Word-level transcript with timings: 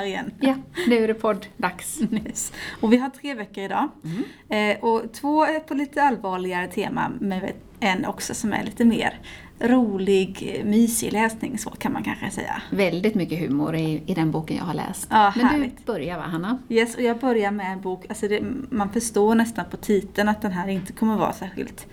Här 0.00 0.06
igen. 0.06 0.30
Ja, 0.40 0.54
nu 0.88 1.04
är 1.04 1.08
det 1.08 1.14
podd-dags. 1.14 2.00
Yes. 2.26 2.52
Och 2.80 2.92
vi 2.92 2.96
har 2.96 3.10
tre 3.10 3.34
veckor 3.34 3.64
idag. 3.64 3.88
Mm. 4.04 4.76
Eh, 4.76 4.84
och 4.84 5.12
två 5.12 5.44
är 5.44 5.60
på 5.60 5.74
lite 5.74 6.02
allvarligare 6.02 6.66
tema, 6.68 7.12
men 7.20 7.42
en 7.80 8.04
också 8.04 8.34
som 8.34 8.52
är 8.52 8.64
lite 8.64 8.84
mer 8.84 9.18
rolig, 9.60 10.62
mysig 10.64 11.12
läsning, 11.12 11.58
så 11.58 11.70
kan 11.70 11.92
man 11.92 12.02
kanske 12.04 12.30
säga. 12.30 12.62
Väldigt 12.70 13.14
mycket 13.14 13.38
humor 13.38 13.76
i, 13.76 14.02
i 14.06 14.14
den 14.14 14.30
boken 14.30 14.56
jag 14.56 14.64
har 14.64 14.74
läst. 14.74 15.06
Ja, 15.10 15.32
Men 15.36 15.46
härligt. 15.46 15.78
du 15.78 15.84
börjar 15.84 16.16
va, 16.16 16.22
Hanna? 16.22 16.58
Yes, 16.68 16.94
och 16.96 17.02
jag 17.02 17.18
börjar 17.18 17.50
med 17.50 17.72
en 17.72 17.80
bok, 17.80 18.06
alltså 18.08 18.28
det, 18.28 18.42
man 18.70 18.92
förstår 18.92 19.34
nästan 19.34 19.64
på 19.70 19.76
titeln 19.76 20.28
att 20.28 20.42
den 20.42 20.52
här 20.52 20.68
inte 20.68 20.92
kommer 20.92 21.16
vara 21.16 21.32
särskilt 21.32 21.86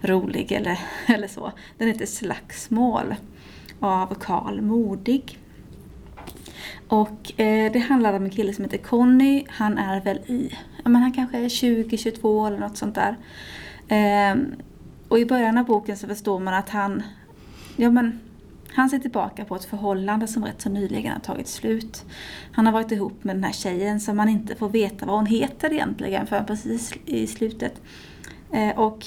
rolig 0.00 0.52
eller, 0.52 0.78
eller 1.06 1.28
så. 1.28 1.52
Den 1.78 1.88
heter 1.88 2.06
Slagsmål 2.06 3.14
av 3.80 4.14
Karl 4.14 4.60
Modig. 4.60 5.38
Och 6.88 7.40
eh, 7.40 7.72
det 7.72 7.78
handlar 7.78 8.12
om 8.12 8.24
en 8.24 8.30
kille 8.30 8.52
som 8.52 8.64
heter 8.64 8.78
Conny. 8.78 9.44
Han 9.48 9.78
är 9.78 10.00
väl 10.00 10.16
i, 10.16 10.54
ja 10.84 10.90
men 10.90 11.02
han 11.02 11.12
kanske 11.12 11.38
är 11.38 11.48
20-22 11.48 12.46
eller 12.46 12.58
något 12.58 12.76
sånt 12.76 12.94
där. 12.94 13.16
Eh, 13.88 14.36
och 15.08 15.18
i 15.18 15.26
början 15.26 15.58
av 15.58 15.64
boken 15.64 15.96
så 15.96 16.06
förstår 16.06 16.40
man 16.40 16.54
att 16.54 16.68
han, 16.68 17.02
ja 17.76 17.90
men 17.90 18.20
han 18.68 18.90
ser 18.90 18.98
tillbaka 18.98 19.44
på 19.44 19.56
ett 19.56 19.64
förhållande 19.64 20.26
som 20.26 20.44
rätt 20.44 20.60
så 20.60 20.68
nyligen 20.68 21.12
har 21.12 21.20
tagit 21.20 21.48
slut. 21.48 22.04
Han 22.52 22.66
har 22.66 22.72
varit 22.72 22.92
ihop 22.92 23.24
med 23.24 23.36
den 23.36 23.44
här 23.44 23.52
tjejen 23.52 24.00
som 24.00 24.16
man 24.16 24.28
inte 24.28 24.54
får 24.54 24.68
veta 24.68 25.06
vad 25.06 25.16
hon 25.16 25.26
heter 25.26 25.72
egentligen 25.72 26.26
förrän 26.26 26.46
precis 26.46 26.94
i 27.04 27.26
slutet. 27.26 27.80
Eh, 28.52 28.78
och 28.78 29.06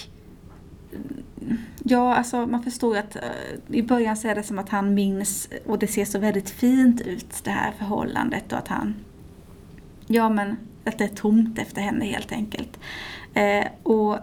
Ja, 1.83 2.15
alltså 2.15 2.45
man 2.45 2.63
förstår 2.63 2.93
ju 2.93 2.99
att 2.99 3.15
eh, 3.15 3.21
i 3.67 3.83
början 3.83 4.17
så 4.17 4.27
är 4.27 4.35
det 4.35 4.43
som 4.43 4.59
att 4.59 4.69
han 4.69 4.93
minns 4.93 5.49
och 5.65 5.79
det 5.79 5.87
ser 5.87 6.05
så 6.05 6.19
väldigt 6.19 6.49
fint 6.49 7.01
ut 7.01 7.43
det 7.43 7.51
här 7.51 7.71
förhållandet 7.71 8.51
och 8.51 8.57
att 8.57 8.67
han 8.67 8.95
Ja 10.07 10.29
men 10.29 10.57
att 10.85 10.97
det 10.97 11.03
är 11.03 11.07
tomt 11.07 11.59
efter 11.59 11.81
henne 11.81 12.05
helt 12.05 12.31
enkelt. 12.31 12.79
Eh, 13.33 13.65
och 13.83 14.17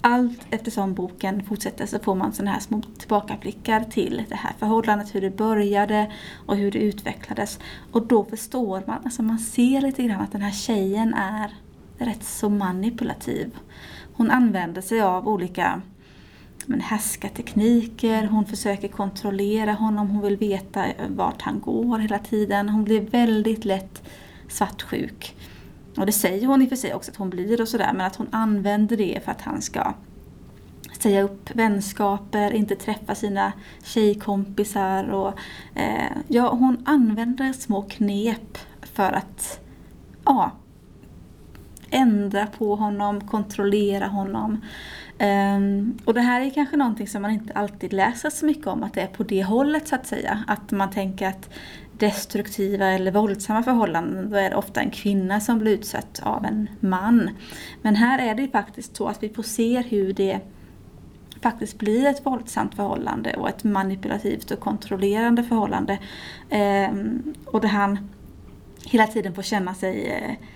allt 0.00 0.46
eftersom 0.50 0.94
boken 0.94 1.44
fortsätter 1.44 1.86
så 1.86 1.98
får 1.98 2.14
man 2.14 2.32
sådana 2.32 2.50
här 2.50 2.60
små 2.60 2.82
tillbakablickar 2.98 3.84
till 3.84 4.24
det 4.28 4.34
här 4.34 4.52
förhållandet, 4.58 5.14
hur 5.14 5.20
det 5.20 5.30
började 5.30 6.12
och 6.46 6.56
hur 6.56 6.70
det 6.70 6.78
utvecklades. 6.78 7.58
Och 7.92 8.06
då 8.06 8.24
förstår 8.24 8.82
man, 8.86 8.98
alltså 9.04 9.22
man 9.22 9.38
ser 9.38 9.80
lite 9.80 10.02
grann 10.02 10.20
att 10.20 10.32
den 10.32 10.42
här 10.42 10.52
tjejen 10.52 11.14
är 11.14 11.54
rätt 11.98 12.24
så 12.24 12.48
manipulativ. 12.48 13.56
Hon 14.14 14.30
använder 14.30 14.82
sig 14.82 15.00
av 15.00 15.28
olika 15.28 15.82
men 16.66 16.80
härskartekniker, 16.80 18.26
hon 18.26 18.46
försöker 18.46 18.88
kontrollera 18.88 19.72
honom, 19.72 20.10
hon 20.10 20.22
vill 20.22 20.36
veta 20.36 20.84
vart 21.08 21.42
han 21.42 21.60
går 21.60 21.98
hela 21.98 22.18
tiden. 22.18 22.68
Hon 22.68 22.84
blir 22.84 23.00
väldigt 23.00 23.64
lätt 23.64 24.02
svartsjuk. 24.48 25.36
Och 25.96 26.06
det 26.06 26.12
säger 26.12 26.46
hon 26.46 26.62
i 26.62 26.64
och 26.64 26.68
för 26.68 26.76
sig 26.76 26.94
också 26.94 27.10
att 27.10 27.16
hon 27.16 27.30
blir 27.30 27.60
och 27.60 27.68
sådär, 27.68 27.92
men 27.92 28.06
att 28.06 28.16
hon 28.16 28.28
använder 28.30 28.96
det 28.96 29.24
för 29.24 29.32
att 29.32 29.40
han 29.40 29.62
ska 29.62 29.94
säga 30.98 31.22
upp 31.22 31.50
vänskaper, 31.54 32.52
inte 32.52 32.76
träffa 32.76 33.14
sina 33.14 33.52
tjejkompisar 33.82 35.08
och 35.08 35.38
eh, 35.74 36.12
ja, 36.28 36.50
hon 36.50 36.82
använder 36.84 37.52
små 37.52 37.82
knep 37.82 38.58
för 38.82 39.12
att 39.12 39.60
ja, 40.24 40.50
ändra 41.90 42.46
på 42.46 42.76
honom, 42.76 43.20
kontrollera 43.20 44.06
honom. 44.06 44.60
Um, 45.22 45.98
och 46.04 46.14
det 46.14 46.20
här 46.20 46.40
är 46.40 46.50
kanske 46.50 46.76
någonting 46.76 47.08
som 47.08 47.22
man 47.22 47.30
inte 47.30 47.52
alltid 47.52 47.92
läser 47.92 48.30
så 48.30 48.46
mycket 48.46 48.66
om, 48.66 48.82
att 48.82 48.94
det 48.94 49.00
är 49.00 49.06
på 49.06 49.22
det 49.22 49.42
hållet 49.42 49.88
så 49.88 49.94
att 49.94 50.06
säga. 50.06 50.44
Att 50.46 50.70
man 50.70 50.90
tänker 50.90 51.28
att 51.28 51.50
destruktiva 51.98 52.86
eller 52.86 53.12
våldsamma 53.12 53.62
förhållanden, 53.62 54.30
då 54.30 54.36
är 54.36 54.50
det 54.50 54.56
ofta 54.56 54.80
en 54.80 54.90
kvinna 54.90 55.40
som 55.40 55.58
blir 55.58 55.72
utsatt 55.72 56.20
av 56.22 56.44
en 56.44 56.68
man. 56.80 57.30
Men 57.82 57.96
här 57.96 58.18
är 58.18 58.34
det 58.34 58.42
ju 58.42 58.48
faktiskt 58.48 58.96
så 58.96 59.06
att 59.06 59.22
vi 59.22 59.28
får 59.28 59.42
se 59.42 59.80
hur 59.80 60.12
det 60.12 60.40
faktiskt 61.42 61.78
blir 61.78 62.06
ett 62.06 62.26
våldsamt 62.26 62.74
förhållande 62.74 63.34
och 63.36 63.48
ett 63.48 63.64
manipulativt 63.64 64.50
och 64.50 64.60
kontrollerande 64.60 65.44
förhållande. 65.44 65.98
Um, 66.90 67.34
och 67.44 67.60
där 67.60 67.68
han 67.68 68.08
hela 68.84 69.06
tiden 69.06 69.34
får 69.34 69.42
känna 69.42 69.74
sig 69.74 70.06
eh, 70.06 70.46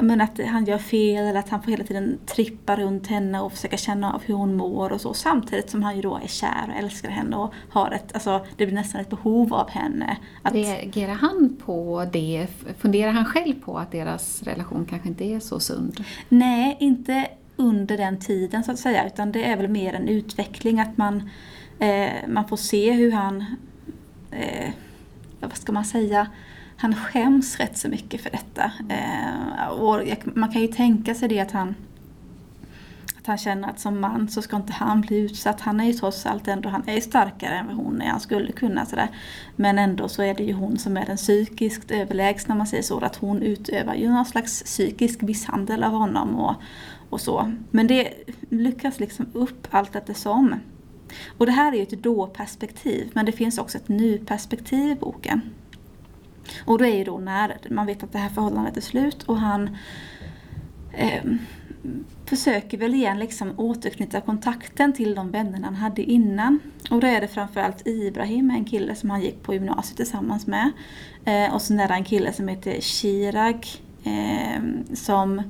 men 0.00 0.20
att 0.20 0.40
han 0.46 0.64
gör 0.64 0.78
fel 0.78 1.24
eller 1.24 1.40
att 1.40 1.48
han 1.48 1.62
får 1.62 1.70
hela 1.70 1.84
tiden 1.84 2.18
trippa 2.26 2.76
runt 2.76 3.06
henne 3.06 3.40
och 3.40 3.52
försöka 3.52 3.76
känna 3.76 4.12
av 4.12 4.22
hur 4.24 4.34
hon 4.34 4.56
mår 4.56 4.92
och 4.92 5.00
så. 5.00 5.14
Samtidigt 5.14 5.70
som 5.70 5.82
han 5.82 5.96
ju 5.96 6.02
då 6.02 6.20
är 6.24 6.28
kär 6.28 6.64
och 6.68 6.78
älskar 6.78 7.10
henne 7.10 7.36
och 7.36 7.54
har 7.70 7.90
ett, 7.90 8.14
alltså 8.14 8.46
det 8.56 8.66
blir 8.66 8.74
nästan 8.74 9.00
ett 9.00 9.10
behov 9.10 9.54
av 9.54 9.70
henne. 9.70 10.16
Att, 10.42 10.54
Reagerar 10.54 11.14
han 11.14 11.56
på 11.64 12.06
det? 12.12 12.46
Funderar 12.78 13.12
han 13.12 13.24
själv 13.24 13.54
på 13.64 13.78
att 13.78 13.92
deras 13.92 14.42
relation 14.42 14.86
kanske 14.90 15.08
inte 15.08 15.24
är 15.24 15.40
så 15.40 15.60
sund? 15.60 16.04
nej, 16.28 16.76
inte 16.80 17.28
under 17.56 17.96
den 17.96 18.20
tiden 18.20 18.64
så 18.64 18.72
att 18.72 18.78
säga 18.78 19.06
utan 19.06 19.32
det 19.32 19.44
är 19.44 19.56
väl 19.56 19.68
mer 19.68 19.94
en 19.94 20.08
utveckling 20.08 20.80
att 20.80 20.96
man, 20.96 21.30
eh, 21.78 22.10
man 22.28 22.48
får 22.48 22.56
se 22.56 22.92
hur 22.92 23.12
han, 23.12 23.44
eh, 24.30 24.70
vad 25.40 25.56
ska 25.56 25.72
man 25.72 25.84
säga, 25.84 26.26
han 26.76 26.94
skäms 26.94 27.60
rätt 27.60 27.78
så 27.78 27.88
mycket 27.88 28.20
för 28.20 28.30
detta. 28.30 28.72
Eh, 28.88 29.68
och 29.68 30.06
jag, 30.06 30.18
man 30.36 30.52
kan 30.52 30.62
ju 30.62 30.68
tänka 30.68 31.14
sig 31.14 31.28
det 31.28 31.40
att 31.40 31.52
han 31.52 31.74
att 33.26 33.28
han 33.28 33.38
känner 33.38 33.68
att 33.68 33.80
som 33.80 34.00
man 34.00 34.28
så 34.28 34.42
ska 34.42 34.56
inte 34.56 34.72
han 34.72 35.00
bli 35.00 35.16
utsatt. 35.16 35.60
Han 35.60 35.80
är 35.80 35.84
ju 35.84 35.92
trots 35.92 36.26
allt 36.26 36.48
ändå, 36.48 36.68
han 36.68 36.88
är 36.88 37.00
starkare 37.00 37.54
än 37.54 37.66
vad 37.66 37.76
hon 37.76 38.02
är. 38.02 38.06
Han 38.06 38.20
skulle 38.20 38.52
kunna 38.52 38.86
sådär. 38.86 39.08
Men 39.56 39.78
ändå 39.78 40.08
så 40.08 40.22
är 40.22 40.34
det 40.34 40.42
ju 40.42 40.52
hon 40.52 40.78
som 40.78 40.96
är 40.96 41.06
den 41.06 41.16
psykiskt 41.16 41.90
överlägsna 41.90 42.54
om 42.54 42.58
man 42.58 42.66
säger 42.66 42.82
så. 42.82 42.98
Att 42.98 43.16
hon 43.16 43.42
utövar 43.42 43.94
ju 43.94 44.08
någon 44.08 44.24
slags 44.24 44.62
psykisk 44.62 45.20
misshandel 45.20 45.84
av 45.84 45.92
honom 45.92 46.36
och, 46.36 46.54
och 47.10 47.20
så. 47.20 47.52
Men 47.70 47.86
det 47.86 48.12
lyckas 48.50 49.00
liksom 49.00 49.26
upp 49.32 49.68
allt 49.70 49.96
eftersom. 49.96 50.54
Och 51.38 51.46
det 51.46 51.52
här 51.52 51.72
är 51.72 51.76
ju 51.76 51.82
ett 51.82 52.02
då-perspektiv 52.02 53.10
men 53.14 53.26
det 53.26 53.32
finns 53.32 53.58
också 53.58 53.78
ett 53.78 53.88
nu-perspektiv 53.88 54.90
i 54.90 54.94
boken. 54.94 55.40
Och 56.64 56.78
det 56.78 56.88
är 56.88 56.96
ju 56.96 57.04
då 57.04 57.18
när 57.18 57.56
man 57.70 57.86
vet 57.86 58.02
att 58.02 58.12
det 58.12 58.18
här 58.18 58.28
förhållandet 58.28 58.76
är 58.76 58.80
slut 58.80 59.22
och 59.22 59.38
han 59.38 59.76
eh, 60.92 61.22
försöker 62.26 62.78
väl 62.78 62.94
igen 62.94 63.18
liksom 63.18 63.52
återknyta 63.56 64.20
kontakten 64.20 64.92
till 64.92 65.14
de 65.14 65.30
vännerna 65.30 65.66
han 65.66 65.74
hade 65.74 66.02
innan. 66.02 66.58
Och 66.90 67.00
då 67.00 67.06
är 67.06 67.20
det 67.20 67.28
framförallt 67.28 67.86
Ibrahim, 67.86 68.50
en 68.50 68.64
kille 68.64 68.94
som 68.94 69.10
han 69.10 69.20
gick 69.20 69.42
på 69.42 69.54
gymnasiet 69.54 69.96
tillsammans 69.96 70.46
med. 70.46 70.70
Eh, 71.24 71.54
och 71.54 71.62
sen 71.62 71.80
är 71.80 71.88
det 71.88 71.94
en 71.94 72.04
kille 72.04 72.32
som 72.32 72.48
heter 72.48 72.80
Chirag 72.80 73.66
eh, 74.04 74.62
som 74.94 75.42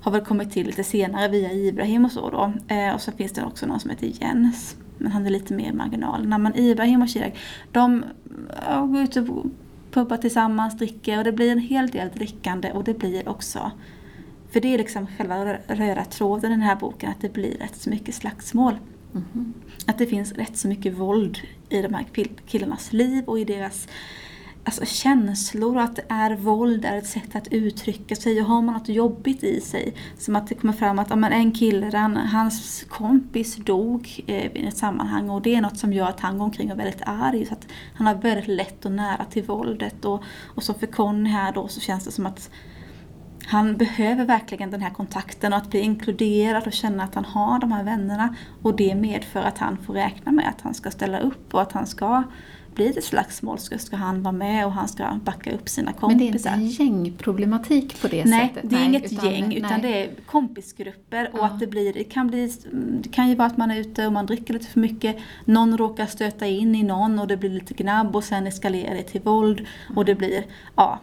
har 0.00 0.12
väl 0.12 0.24
kommit 0.24 0.52
till 0.52 0.66
lite 0.66 0.84
senare 0.84 1.28
via 1.28 1.52
Ibrahim 1.52 2.04
och 2.04 2.12
så 2.12 2.30
då. 2.30 2.74
Eh, 2.74 2.94
och 2.94 3.00
så 3.00 3.12
finns 3.12 3.32
det 3.32 3.44
också 3.44 3.66
någon 3.66 3.80
som 3.80 3.90
heter 3.90 4.12
Jens. 4.20 4.76
Men 4.98 5.12
han 5.12 5.26
är 5.26 5.30
lite 5.30 5.54
mer 5.54 5.68
i 5.68 5.72
marginalerna. 5.72 6.38
Men 6.38 6.58
Ibrahim 6.58 7.02
och 7.02 7.08
Chirag, 7.08 7.36
de 7.72 8.04
går 8.88 9.02
ut 9.02 9.16
och 9.16 9.44
pubbar 9.92 10.16
tillsammans, 10.16 10.78
dricker 10.78 11.18
och 11.18 11.24
det 11.24 11.32
blir 11.32 11.52
en 11.52 11.58
hel 11.58 11.88
del 11.88 12.08
drickande 12.08 12.72
och 12.72 12.84
det 12.84 12.98
blir 12.98 13.28
också 13.28 13.72
för 14.52 14.60
det 14.60 14.74
är 14.74 14.78
liksom 14.78 15.06
själva 15.06 15.56
röda 15.66 16.04
tråden 16.04 16.52
i 16.52 16.54
den 16.54 16.62
här 16.62 16.76
boken, 16.76 17.10
att 17.10 17.20
det 17.20 17.32
blir 17.32 17.58
rätt 17.58 17.76
så 17.76 17.90
mycket 17.90 18.14
slagsmål. 18.14 18.74
Mhm. 19.12 19.54
Att 19.86 19.98
det 19.98 20.06
finns 20.06 20.32
rätt 20.32 20.56
så 20.56 20.68
mycket 20.68 20.94
våld 20.94 21.38
i 21.68 21.82
de 21.82 21.94
här 21.94 22.06
killarnas 22.46 22.92
liv 22.92 23.24
och 23.26 23.38
i 23.38 23.44
deras 23.44 23.88
alltså, 24.64 24.84
känslor 24.84 25.76
och 25.76 25.82
att 25.82 25.96
det 25.96 26.04
är 26.08 26.36
våld 26.36 26.84
är 26.84 26.96
ett 26.96 27.06
sätt 27.06 27.36
att 27.36 27.48
uttrycka 27.48 28.16
sig. 28.16 28.40
Och 28.40 28.46
har 28.46 28.62
man 28.62 28.74
något 28.74 28.88
jobbigt 28.88 29.44
i 29.44 29.60
sig, 29.60 29.94
som 30.18 30.36
att 30.36 30.46
det 30.46 30.54
kommer 30.54 30.72
fram 30.72 30.98
att 30.98 31.10
ja, 31.10 31.28
en 31.28 31.52
kille, 31.52 31.90
han, 31.96 32.16
hans 32.16 32.84
kompis 32.88 33.56
dog 33.56 34.24
eh, 34.26 34.56
i 34.56 34.66
ett 34.66 34.76
sammanhang 34.76 35.30
och 35.30 35.42
det 35.42 35.54
är 35.54 35.60
något 35.60 35.78
som 35.78 35.92
gör 35.92 36.08
att 36.08 36.20
han 36.20 36.38
går 36.38 36.44
omkring 36.44 36.72
och 36.72 36.78
är 36.78 36.84
väldigt 36.84 37.02
arg. 37.06 37.46
Så 37.46 37.54
att 37.54 37.66
han 37.94 38.06
har 38.06 38.14
väldigt 38.14 38.48
lätt 38.48 38.84
och 38.84 38.92
nära 38.92 39.24
till 39.24 39.42
våldet. 39.42 40.04
Och, 40.04 40.22
och 40.54 40.62
så 40.62 40.74
för 40.74 40.86
Conny 40.86 41.30
här 41.30 41.52
då 41.52 41.68
så 41.68 41.80
känns 41.80 42.04
det 42.04 42.12
som 42.12 42.26
att 42.26 42.50
han 43.46 43.76
behöver 43.76 44.24
verkligen 44.24 44.70
den 44.70 44.82
här 44.82 44.90
kontakten 44.90 45.52
och 45.52 45.58
att 45.58 45.70
bli 45.70 45.80
inkluderad 45.80 46.66
och 46.66 46.72
känna 46.72 47.04
att 47.04 47.14
han 47.14 47.24
har 47.24 47.58
de 47.58 47.72
här 47.72 47.84
vännerna. 47.84 48.36
Och 48.62 48.76
det 48.76 48.94
medför 48.94 49.40
att 49.40 49.58
han 49.58 49.78
får 49.78 49.94
räkna 49.94 50.32
med 50.32 50.48
att 50.48 50.60
han 50.60 50.74
ska 50.74 50.90
ställa 50.90 51.20
upp 51.20 51.54
och 51.54 51.62
att 51.62 51.72
han 51.72 51.86
ska 51.86 52.22
blir 52.74 52.92
det 52.94 53.02
slagsmål 53.02 53.58
så 53.58 53.78
ska 53.78 53.96
han 53.96 54.22
vara 54.22 54.32
med 54.32 54.66
och 54.66 54.72
han 54.72 54.88
ska 54.88 55.18
backa 55.24 55.52
upp 55.52 55.68
sina 55.68 55.92
kompisar. 55.92 56.50
Men 56.50 56.60
det 56.60 56.64
är 56.64 56.64
inte 56.64 56.82
gängproblematik 56.82 58.02
på 58.02 58.08
det 58.08 58.24
nej, 58.24 58.48
sättet? 58.48 58.70
Det 58.70 58.76
är 58.76 58.78
nej, 58.78 58.88
inget 58.88 59.12
utan, 59.12 59.30
gäng 59.30 59.52
utan 59.52 59.70
nej. 59.70 59.80
det 59.82 60.04
är 60.04 60.10
kompisgrupper 60.26 61.30
och 61.32 61.38
ja. 61.38 61.46
att 61.46 61.60
det 61.60 61.66
blir, 61.66 61.92
det 61.92 62.04
kan 62.04 62.28
bli, 62.28 62.52
det 63.02 63.08
kan 63.08 63.28
ju 63.28 63.34
vara 63.34 63.46
att 63.46 63.56
man 63.56 63.70
är 63.70 63.76
ute 63.76 64.06
och 64.06 64.12
man 64.12 64.26
dricker 64.26 64.54
lite 64.54 64.66
för 64.66 64.80
mycket, 64.80 65.16
någon 65.44 65.78
råkar 65.78 66.06
stöta 66.06 66.46
in 66.46 66.74
i 66.74 66.82
någon 66.82 67.18
och 67.18 67.26
det 67.26 67.36
blir 67.36 67.50
lite 67.50 67.74
gnabb 67.74 68.16
och 68.16 68.24
sen 68.24 68.46
eskalerar 68.46 68.94
det 68.94 69.02
till 69.02 69.20
våld 69.20 69.66
och 69.96 70.04
det 70.04 70.14
blir, 70.14 70.44
ja. 70.76 70.98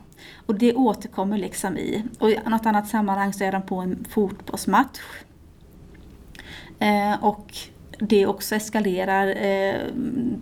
Och 0.46 0.56
det 0.56 0.74
återkommer 0.74 1.38
liksom 1.38 1.78
i, 1.78 2.04
och 2.20 2.32
i 2.32 2.40
något 2.46 2.66
annat 2.66 2.88
sammanhang 2.88 3.34
så 3.34 3.44
är 3.44 3.52
de 3.52 3.62
på 3.62 3.76
en 3.76 4.06
fotbollsmatch. 4.10 5.00
Eh, 6.80 7.24
och 7.24 7.54
det 8.00 8.26
också 8.26 8.56
eskalerar. 8.56 9.28
Eh, 9.28 9.82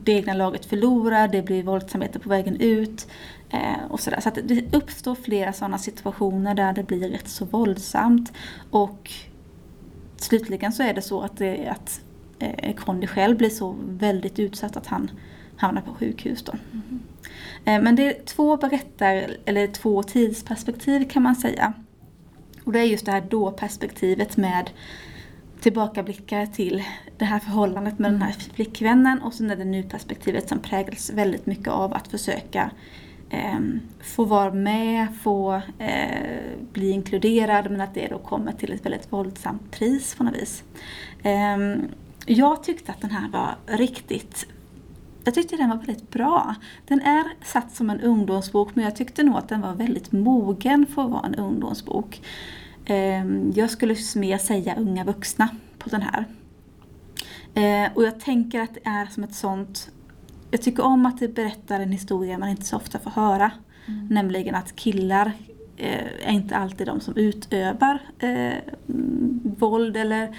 det 0.04 0.12
egna 0.12 0.34
laget 0.34 0.66
förlorar, 0.66 1.28
det 1.28 1.42
blir 1.42 1.64
våldsamheter 1.64 2.20
på 2.20 2.30
vägen 2.30 2.62
ut. 2.62 3.08
Eh, 3.50 3.86
och 3.90 4.00
sådär. 4.00 4.20
Så 4.20 4.30
att 4.30 4.40
det 4.44 4.76
uppstår 4.76 5.16
flera 5.16 5.54
sådana 5.54 5.78
situationer 5.78 6.56
där 6.56 6.74
det 6.74 6.84
blir 6.84 7.10
rätt 7.10 7.28
så 7.28 7.46
våldsamt. 7.46 8.34
Och 8.72 9.12
slutligen 10.18 10.72
så 10.72 10.84
är 10.84 10.94
det 10.94 11.02
så 11.02 11.22
att, 11.22 11.38
det, 11.38 11.68
att 11.68 12.02
eh, 12.40 12.76
Conny 12.76 13.08
själv 13.08 13.38
blir 13.38 13.50
så 13.50 13.76
väldigt 13.90 14.40
utsatt 14.40 14.78
att 14.78 14.88
han 14.88 15.12
hamnar 15.58 15.82
på 15.82 15.94
sjukhus. 15.94 16.44
Då. 16.44 16.54
Mm. 16.72 17.00
Eh, 17.66 17.84
men 17.84 17.96
det 17.96 18.04
är 18.04 18.26
två 18.26 18.58
berättar, 18.58 19.38
eller 19.46 19.68
två 19.68 20.04
tidsperspektiv 20.04 21.10
kan 21.10 21.24
man 21.24 21.36
säga. 21.36 21.74
Och 22.64 22.72
det 22.72 22.80
är 22.80 22.84
just 22.84 23.06
det 23.06 23.12
här 23.12 23.24
då-perspektivet 23.30 24.38
med 24.38 24.70
tillbakablickar 25.62 26.46
till 26.46 26.84
det 27.18 27.26
här 27.26 27.40
förhållandet 27.40 28.00
med 28.00 28.12
den 28.12 28.22
här 28.22 28.32
flickvännen 28.32 29.22
och 29.22 29.34
sen 29.34 29.52
är 29.52 29.56
det 29.56 29.66
nu-perspektivet 29.66 30.50
som 30.50 30.60
präglas 30.60 31.10
väldigt 31.10 31.46
mycket 31.46 31.68
av 31.68 31.94
att 31.94 32.08
försöka 32.08 32.72
eh, 33.30 33.60
få 34.02 34.26
vara 34.26 34.54
med, 34.54 35.08
få 35.24 35.62
eh, 35.80 36.52
bli 36.74 36.90
inkluderad 36.90 37.72
men 37.72 37.82
att 37.82 37.94
det 37.94 38.08
då 38.08 38.18
kommer 38.18 38.52
till 38.52 38.74
ett 38.74 38.86
väldigt 38.86 39.14
våldsamt 39.14 39.72
pris 39.72 40.16
på 40.16 40.24
något 40.24 40.36
vis. 40.36 40.64
Eh, 41.24 41.58
jag 42.26 42.64
tyckte 42.64 42.92
att 42.92 43.02
den 43.02 43.12
här 43.12 43.30
var 43.30 43.56
riktigt 43.78 44.48
jag 45.28 45.34
tyckte 45.34 45.56
den 45.56 45.70
var 45.70 45.78
väldigt 45.78 46.12
bra. 46.12 46.56
Den 46.88 47.02
är 47.02 47.24
satt 47.44 47.76
som 47.76 47.90
en 47.90 48.02
ungdomsbok 48.02 48.76
men 48.76 48.84
jag 48.84 48.96
tyckte 48.96 49.24
nog 49.24 49.38
att 49.38 49.50
den 49.50 49.62
var 49.62 49.74
väldigt 49.74 50.12
mogen 50.12 50.86
för 50.86 51.04
att 51.04 51.10
vara 51.12 51.26
en 51.26 51.36
ungdomsbok. 51.36 52.22
Ehm, 52.90 53.52
jag 53.56 53.70
skulle 53.70 53.96
mer 54.16 54.38
säga 54.38 54.76
unga 54.76 55.04
vuxna 55.04 55.50
på 55.78 55.90
den 55.90 56.02
här. 56.02 56.26
Eh, 57.54 57.92
och 57.94 58.04
jag 58.04 58.20
tänker 58.20 58.62
att 58.62 58.74
det 58.74 58.90
är 58.90 59.06
som 59.06 59.24
ett 59.24 59.36
sånt... 59.36 59.92
Jag 60.52 60.62
tycker 60.62 60.84
om 60.84 61.06
att 61.06 61.20
det 61.20 61.28
berättar 61.28 61.80
en 61.80 61.92
historia 61.92 62.38
man 62.38 62.50
inte 62.50 62.66
så 62.66 62.76
ofta 62.76 63.00
får 63.00 63.12
höra. 63.12 63.52
Mm. 63.88 64.08
Nämligen 64.08 64.56
att 64.56 64.76
killar 64.76 65.32
eh, 65.78 66.06
är 66.24 66.32
inte 66.32 66.58
alltid 66.58 66.88
de 66.88 67.00
som 67.00 67.16
utövar 67.18 68.00
eh, 68.20 68.54
våld 69.44 69.98
eller 69.98 70.38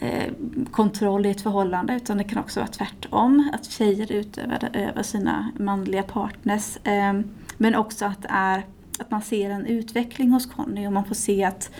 eh, 0.00 0.32
kontroll 0.70 1.26
i 1.26 1.30
ett 1.30 1.40
förhållande 1.40 1.94
utan 1.94 2.18
det 2.18 2.24
kan 2.24 2.38
också 2.38 2.60
vara 2.60 2.70
tvärtom. 2.70 3.50
Att 3.52 3.70
tjejer 3.70 4.12
utövar 4.12 4.58
det 4.60 4.78
över 4.78 5.02
sina 5.02 5.52
manliga 5.58 6.02
partners. 6.02 6.76
Eh, 6.84 7.20
men 7.56 7.74
också 7.74 8.04
att 8.04 8.22
det 8.22 8.28
är 8.30 8.62
att 9.00 9.10
man 9.10 9.22
ser 9.22 9.50
en 9.50 9.66
utveckling 9.66 10.30
hos 10.30 10.46
Conny 10.46 10.86
och 10.86 10.92
man 10.92 11.04
får 11.04 11.14
se 11.14 11.44
att 11.44 11.70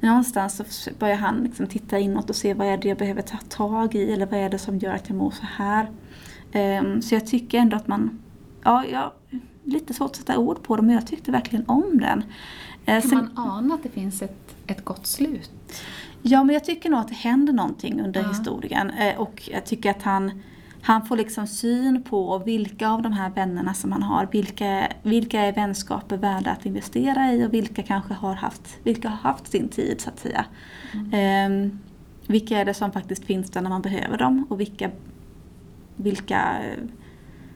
någonstans 0.00 0.62
så 0.68 0.90
börjar 0.98 1.16
han 1.16 1.42
liksom 1.44 1.66
titta 1.66 1.98
inåt 1.98 2.30
och 2.30 2.36
se 2.36 2.54
vad 2.54 2.66
är 2.66 2.76
det 2.76 2.88
jag 2.88 2.98
behöver 2.98 3.22
ta 3.22 3.38
tag 3.48 3.94
i 3.94 4.12
eller 4.12 4.26
vad 4.26 4.40
är 4.40 4.48
det 4.48 4.58
som 4.58 4.78
gör 4.78 4.94
att 4.94 5.08
jag 5.08 5.18
mår 5.18 5.30
så 5.30 5.46
här. 5.46 5.90
Um, 6.80 7.02
så 7.02 7.14
jag 7.14 7.26
tycker 7.26 7.58
ändå 7.58 7.76
att 7.76 7.88
man, 7.88 8.18
ja, 8.62 8.84
jag 8.86 9.10
lite 9.64 9.94
svårt 9.94 10.10
att 10.10 10.16
sätta 10.16 10.38
ord 10.38 10.62
på 10.62 10.76
det 10.76 10.82
men 10.82 10.94
jag 10.94 11.06
tyckte 11.06 11.30
verkligen 11.30 11.64
om 11.66 11.98
den. 11.98 12.18
Uh, 12.18 13.00
kan 13.00 13.02
sen, 13.02 13.18
man 13.18 13.30
ana 13.34 13.74
att 13.74 13.82
det 13.82 13.88
finns 13.88 14.22
ett, 14.22 14.56
ett 14.66 14.84
gott 14.84 15.06
slut? 15.06 15.50
Ja 16.22 16.44
men 16.44 16.54
jag 16.54 16.64
tycker 16.64 16.90
nog 16.90 17.00
att 17.00 17.08
det 17.08 17.14
händer 17.14 17.52
någonting 17.52 18.00
under 18.00 18.22
ja. 18.22 18.28
historien 18.28 18.90
uh, 18.90 19.20
och 19.20 19.48
jag 19.52 19.66
tycker 19.66 19.90
att 19.90 20.02
han 20.02 20.42
han 20.84 21.06
får 21.06 21.16
liksom 21.16 21.46
syn 21.46 22.02
på 22.02 22.38
vilka 22.38 22.88
av 22.88 23.02
de 23.02 23.12
här 23.12 23.30
vännerna 23.30 23.74
som 23.74 23.92
han 23.92 24.02
har, 24.02 24.28
vilka, 24.32 24.88
vilka 25.02 25.40
är 25.40 25.52
vänskaper 25.52 26.16
värda 26.16 26.50
att 26.50 26.66
investera 26.66 27.32
i 27.32 27.46
och 27.46 27.54
vilka 27.54 27.82
kanske 27.82 28.14
har 28.14 28.34
haft, 28.34 28.78
vilka 28.82 29.08
har 29.08 29.16
haft 29.16 29.46
sin 29.46 29.68
tid 29.68 30.00
så 30.00 30.10
att 30.10 30.18
säga. 30.18 30.44
Mm. 31.12 31.52
Um, 31.52 31.80
vilka 32.26 32.58
är 32.58 32.64
det 32.64 32.74
som 32.74 32.92
faktiskt 32.92 33.24
finns 33.24 33.50
där 33.50 33.60
när 33.60 33.70
man 33.70 33.82
behöver 33.82 34.18
dem 34.18 34.46
och 34.50 34.60
vilka, 34.60 34.90
vilka 35.96 36.56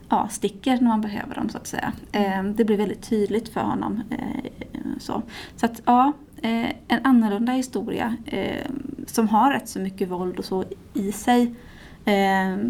ja, 0.09 0.29
sticker 0.29 0.75
när 0.75 0.89
man 0.89 1.01
behöver 1.01 1.35
dem 1.35 1.49
så 1.49 1.59
att 1.59 1.67
säga. 1.67 1.93
Um, 2.41 2.55
det 2.55 2.65
blir 2.65 2.77
väldigt 2.77 3.03
tydligt 3.03 3.49
för 3.49 3.61
honom. 3.61 4.03
Uh, 4.13 4.51
så. 4.99 5.23
så 5.57 5.67
att 5.67 5.83
ja, 5.85 6.13
uh, 6.45 6.71
en 6.89 7.01
annorlunda 7.05 7.53
historia 7.53 8.17
uh, 8.33 8.71
som 9.07 9.29
har 9.29 9.53
rätt 9.53 9.69
så 9.69 9.79
mycket 9.79 10.09
våld 10.09 10.39
och 10.39 10.45
så 10.45 10.65
i 10.95 11.13
sig 11.13 11.43
Eh, 11.43 11.55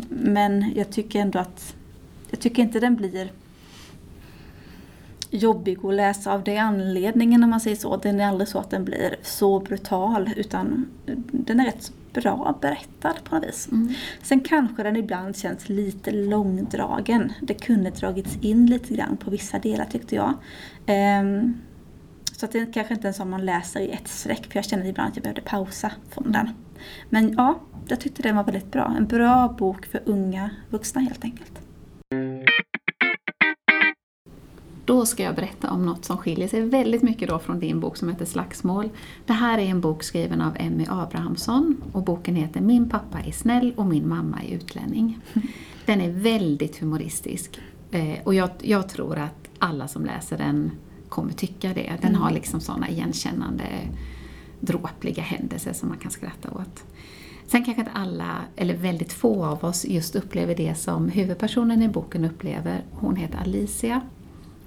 men 0.09 0.73
jag 0.77 0.91
tycker 0.91 1.21
ändå 1.21 1.39
att 1.39 1.75
jag 2.31 2.41
tycker 2.41 2.63
inte 2.63 2.81
den 2.81 2.97
blir 2.97 3.33
jobbig 5.31 5.79
att 5.85 5.95
läsa 5.95 6.33
av 6.33 6.45
det 6.45 6.57
anledningen 6.57 7.45
om 7.45 7.51
man 7.51 7.61
säger 7.61 7.77
så. 7.77 7.97
Den 7.97 8.21
är 8.21 8.29
aldrig 8.29 8.49
så 8.49 8.59
att 8.59 8.71
den 8.71 8.85
blir 8.85 9.17
så 9.23 9.61
brutal 9.61 10.31
utan 10.37 10.87
den 11.33 11.61
är 11.61 11.65
rätt 11.65 11.93
bra 12.13 12.59
berättad 12.61 13.15
på 13.25 13.35
något 13.35 13.45
vis. 13.45 13.69
Mm. 13.73 13.95
Sen 14.23 14.41
kanske 14.41 14.83
den 14.83 14.97
ibland 14.97 15.37
känns 15.37 15.69
lite 15.69 16.11
långdragen. 16.11 17.33
Det 17.43 17.55
kunde 17.55 17.91
dragits 17.91 18.39
in 18.41 18.67
lite 18.67 18.95
grann 18.95 19.17
på 19.17 19.31
vissa 19.31 19.59
delar 19.59 19.85
tyckte 19.85 20.15
jag. 20.15 20.35
Um, 21.21 21.61
så 22.37 22.47
att 22.47 22.53
det 22.53 22.75
kanske 22.75 22.95
inte 22.95 23.07
är 23.07 23.09
en 23.09 23.15
sån 23.15 23.31
man 23.31 23.45
läser 23.45 23.81
i 23.81 23.91
ett 23.91 24.09
streck 24.09 24.47
för 24.47 24.59
jag 24.59 24.65
känner 24.65 24.87
ibland 24.87 25.09
att 25.09 25.17
jag 25.17 25.23
behövde 25.23 25.43
pausa 25.43 25.93
från 26.11 26.33
den. 26.33 26.49
Men 27.11 27.35
ja, 27.37 27.61
jag 27.91 28.01
tyckte 28.01 28.23
den 28.23 28.37
var 28.37 28.45
väldigt 28.45 28.73
bra. 28.73 28.95
En 28.97 29.07
bra 29.07 29.55
bok 29.59 29.87
för 29.87 30.01
unga 30.05 30.51
vuxna 30.71 31.01
helt 31.01 31.25
enkelt. 31.25 31.61
Då 34.85 35.07
ska 35.07 35.23
jag 35.23 35.35
berätta 35.35 35.71
om 35.71 35.87
något 35.87 36.05
som 36.05 36.17
skiljer 36.17 36.49
sig 36.49 36.61
väldigt 36.61 37.03
mycket 37.03 37.29
då 37.29 37.39
från 37.39 37.61
din 37.61 37.81
bok 37.81 37.97
som 37.97 38.09
heter 38.09 38.25
Slagsmål. 38.25 38.91
Det 39.27 39.33
här 39.33 39.59
är 39.59 39.63
en 39.63 39.81
bok 39.81 40.03
skriven 40.03 40.41
av 40.41 40.57
Emmy 40.59 40.87
Abrahamsson 40.89 41.83
och 41.93 42.03
boken 42.03 42.37
heter 42.37 42.61
Min 42.61 42.89
pappa 42.89 43.21
är 43.21 43.33
snäll 43.33 43.73
och 43.77 43.87
min 43.87 44.09
mamma 44.09 44.43
är 44.43 44.55
utlänning. 44.55 45.19
Den 45.87 46.01
är 46.01 46.11
väldigt 46.11 46.81
humoristisk 46.81 47.61
eh, 47.91 48.19
och 48.25 48.35
jag, 48.35 48.51
jag 48.61 48.89
tror 48.89 49.19
att 49.19 49.49
alla 49.59 49.89
som 49.89 50.05
läser 50.05 50.39
den 50.39 50.71
kommer 51.09 51.33
tycka 51.33 51.69
det. 51.75 51.93
Den 52.03 52.15
har 52.15 52.29
mm. 52.29 52.35
liksom 52.35 52.61
sådana 52.61 52.89
igenkännande 52.89 53.65
dråpliga 54.61 55.23
händelser 55.23 55.73
som 55.73 55.89
man 55.89 55.99
kan 55.99 56.11
skratta 56.11 56.51
åt. 56.51 56.85
Sen 57.51 57.65
kanske 57.65 57.81
inte 57.81 57.93
alla, 57.93 58.45
eller 58.57 58.77
väldigt 58.77 59.13
få 59.13 59.45
av 59.45 59.65
oss, 59.65 59.85
just 59.85 60.17
upplever 60.17 60.55
det 60.55 60.75
som 60.75 61.09
huvudpersonen 61.09 61.83
i 61.83 61.89
boken 61.89 62.25
upplever. 62.25 62.85
Hon 62.91 63.17
heter 63.17 63.39
Alicia 63.39 64.01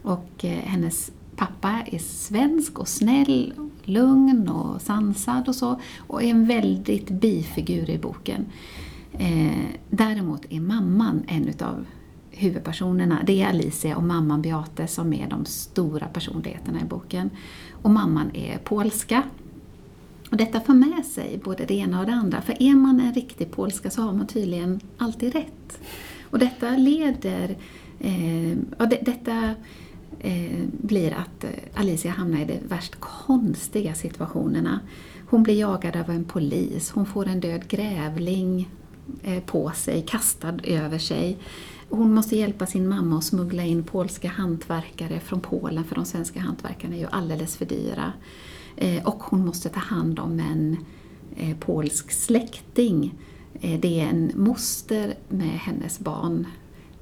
och 0.01 0.45
eh, 0.45 0.59
hennes 0.59 1.11
pappa 1.35 1.83
är 1.85 1.99
svensk 1.99 2.79
och 2.79 2.87
snäll, 2.87 3.53
lugn 3.83 4.49
och 4.49 4.81
sansad 4.81 5.47
och 5.47 5.55
så 5.55 5.79
och 5.97 6.23
är 6.23 6.27
en 6.27 6.45
väldigt 6.45 7.09
bifigur 7.09 7.89
i 7.89 7.97
boken. 7.97 8.45
Eh, 9.13 9.65
däremot 9.89 10.45
är 10.49 10.59
mamman 10.59 11.23
en 11.27 11.47
utav 11.47 11.85
huvudpersonerna. 12.29 13.19
Det 13.25 13.41
är 13.41 13.49
Alicia 13.49 13.97
och 13.97 14.03
mamman 14.03 14.41
Beate 14.41 14.87
som 14.87 15.13
är 15.13 15.29
de 15.29 15.45
stora 15.45 16.07
personligheterna 16.07 16.81
i 16.81 16.85
boken. 16.85 17.29
Och 17.71 17.89
mamman 17.91 18.31
är 18.33 18.57
polska 18.57 19.23
och 20.31 20.37
detta 20.37 20.61
för 20.61 20.73
med 20.73 21.05
sig 21.05 21.39
både 21.43 21.65
det 21.65 21.73
ena 21.73 21.99
och 21.99 22.05
det 22.05 22.13
andra, 22.13 22.41
för 22.41 22.63
är 22.63 22.75
man 22.75 22.99
en 22.99 23.13
riktig 23.13 23.51
polska 23.51 23.89
så 23.89 24.01
har 24.01 24.13
man 24.13 24.27
tydligen 24.27 24.79
alltid 24.97 25.33
rätt. 25.33 25.79
Och 26.23 26.39
detta 26.39 26.69
leder, 26.69 27.57
eh, 27.99 28.57
och 28.77 28.89
de, 28.89 28.97
detta 29.01 29.55
eh, 30.19 30.65
blir 30.71 31.13
att 31.13 31.43
eh, 31.43 31.49
Alicia 31.75 32.11
hamnar 32.11 32.41
i 32.41 32.45
de 32.45 32.59
värst 32.67 32.95
konstiga 32.99 33.93
situationerna. 33.93 34.79
Hon 35.29 35.43
blir 35.43 35.59
jagad 35.59 35.95
av 35.95 36.09
en 36.09 36.25
polis, 36.25 36.91
hon 36.91 37.05
får 37.05 37.27
en 37.27 37.39
död 37.39 37.67
grävling 37.67 38.69
eh, 39.23 39.43
på 39.43 39.71
sig, 39.75 40.01
kastad 40.07 40.59
över 40.63 40.97
sig. 40.97 41.37
Hon 41.89 42.13
måste 42.13 42.35
hjälpa 42.35 42.65
sin 42.65 42.89
mamma 42.89 43.17
att 43.17 43.23
smuggla 43.23 43.63
in 43.63 43.83
polska 43.83 44.27
hantverkare 44.27 45.19
från 45.19 45.41
Polen 45.41 45.83
för 45.83 45.95
de 45.95 46.05
svenska 46.05 46.39
hantverkarna 46.39 46.95
är 46.95 46.99
ju 46.99 47.07
alldeles 47.11 47.57
för 47.57 47.65
dyra. 47.65 48.13
Eh, 48.75 49.07
och 49.07 49.23
hon 49.23 49.45
måste 49.45 49.69
ta 49.69 49.79
hand 49.79 50.19
om 50.19 50.39
en 50.39 50.77
eh, 51.35 51.57
polsk 51.57 52.11
släkting. 52.11 53.15
Eh, 53.53 53.79
det 53.79 53.99
är 54.01 54.07
en 54.07 54.31
moster 54.35 55.15
med 55.29 55.59
hennes 55.59 55.99
barn 55.99 56.47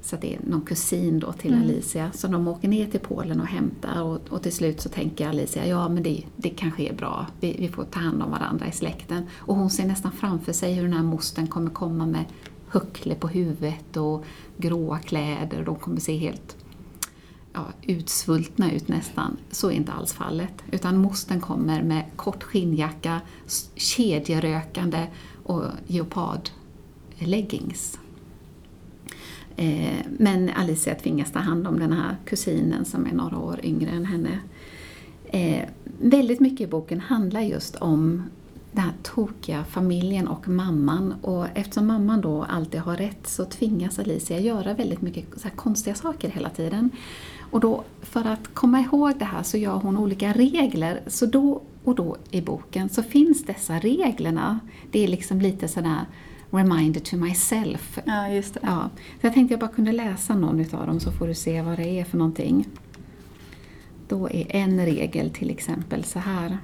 så 0.02 0.16
det 0.16 0.34
är 0.34 0.40
någon 0.46 0.60
kusin 0.60 1.18
då 1.18 1.32
till 1.32 1.52
Mm. 1.52 1.62
Alicia. 1.62 2.12
Så 2.12 2.28
de 2.28 2.48
åker 2.48 2.68
ner 2.68 2.86
till 2.86 3.00
Polen 3.00 3.40
och 3.40 3.46
hämtar 3.46 4.02
och, 4.02 4.18
och 4.28 4.42
till 4.42 4.52
slut 4.52 4.80
så 4.80 4.88
tänker 4.88 5.28
Alicia, 5.28 5.66
ja 5.66 5.88
men 5.88 6.02
det, 6.02 6.24
det 6.36 6.48
kanske 6.48 6.82
är 6.82 6.94
bra, 6.94 7.26
vi, 7.40 7.56
vi 7.58 7.68
får 7.68 7.84
ta 7.84 8.00
hand 8.00 8.22
om 8.22 8.30
varandra 8.30 8.66
i 8.68 8.72
släkten. 8.72 9.22
Och 9.32 9.56
hon 9.56 9.70
ser 9.70 9.86
nästan 9.86 10.12
framför 10.12 10.52
sig 10.52 10.74
hur 10.74 10.82
den 10.82 10.92
här 10.92 11.02
mostern 11.02 11.46
kommer 11.46 11.70
komma 11.70 12.06
med 12.06 12.24
huckle 12.68 13.14
på 13.14 13.28
huvudet 13.28 13.96
och 13.96 14.24
gråa 14.56 14.98
kläder. 14.98 15.64
De 15.64 15.76
kommer 15.76 16.00
se 16.00 16.16
helt 16.16 16.56
ja, 17.52 17.66
utsvultna 17.82 18.72
ut 18.72 18.88
nästan. 18.88 19.36
Så 19.50 19.68
är 19.68 19.72
inte 19.72 19.92
alls 19.92 20.12
fallet. 20.12 20.52
Utan 20.70 20.98
mostern 20.98 21.40
kommer 21.40 21.82
med 21.82 22.04
kort 22.16 22.42
skinnjacka, 22.42 23.20
kedjerökande 23.74 25.06
och 25.44 25.64
geopardleggings. 25.86 27.98
Eh, 29.56 29.96
Men 30.18 30.50
Alicia 30.50 30.94
tvingas 30.94 31.32
ta 31.32 31.38
hand 31.38 31.66
om 31.66 31.78
den 31.78 31.92
här 31.92 32.16
kusinen 32.24 32.84
som 32.84 33.06
är 33.06 33.12
några 33.12 33.38
år 33.38 33.60
yngre 33.62 33.90
än 33.90 34.04
henne. 34.04 34.40
Eh, 35.24 35.68
väldigt 36.00 36.40
mycket 36.40 36.60
i 36.60 36.66
boken 36.66 37.00
handlar 37.00 37.40
just 37.40 37.76
om 37.76 38.22
den 38.72 38.84
här 38.84 38.92
tokiga 39.02 39.64
familjen 39.64 40.28
och 40.28 40.48
mamman. 40.48 41.14
Och 41.22 41.46
eftersom 41.54 41.86
mamman 41.86 42.20
då 42.20 42.42
alltid 42.42 42.80
har 42.80 42.96
rätt 42.96 43.26
så 43.26 43.44
tvingas 43.44 43.98
Alicia 43.98 44.40
göra 44.40 44.74
väldigt 44.74 45.02
mycket 45.02 45.24
så 45.36 45.50
konstiga 45.50 45.94
saker 45.94 46.28
hela 46.28 46.50
tiden. 46.50 46.90
Och 47.50 47.60
då, 47.60 47.84
för 48.02 48.24
att 48.24 48.54
komma 48.54 48.80
ihåg 48.80 49.18
det 49.18 49.24
här 49.24 49.42
så 49.42 49.56
gör 49.56 49.74
hon 49.74 49.98
olika 49.98 50.32
regler. 50.32 51.00
Så 51.06 51.26
då 51.26 51.62
och 51.84 51.94
då 51.94 52.16
i 52.30 52.40
boken 52.40 52.88
så 52.88 53.02
finns 53.02 53.44
dessa 53.44 53.78
reglerna. 53.78 54.60
Det 54.90 55.04
är 55.04 55.08
liksom 55.08 55.40
lite 55.40 55.68
sådär 55.68 56.04
reminder 56.50 57.00
to 57.00 57.16
myself. 57.16 57.98
Ja, 58.04 58.28
just 58.28 58.54
det. 58.54 58.60
Ja, 58.62 58.90
så 59.20 59.26
jag 59.26 59.34
tänkte 59.34 59.52
jag 59.52 59.60
bara 59.60 59.70
kunde 59.70 59.92
läsa 59.92 60.34
någon 60.34 60.60
utav 60.60 60.86
dem 60.86 61.00
så 61.00 61.12
får 61.12 61.26
du 61.26 61.34
se 61.34 61.62
vad 61.62 61.76
det 61.76 62.00
är 62.00 62.04
för 62.04 62.18
någonting. 62.18 62.68
Då 64.08 64.30
är 64.30 64.56
en 64.56 64.84
regel 64.86 65.30
till 65.30 65.50
exempel 65.50 66.04
så 66.04 66.18
här. 66.18 66.58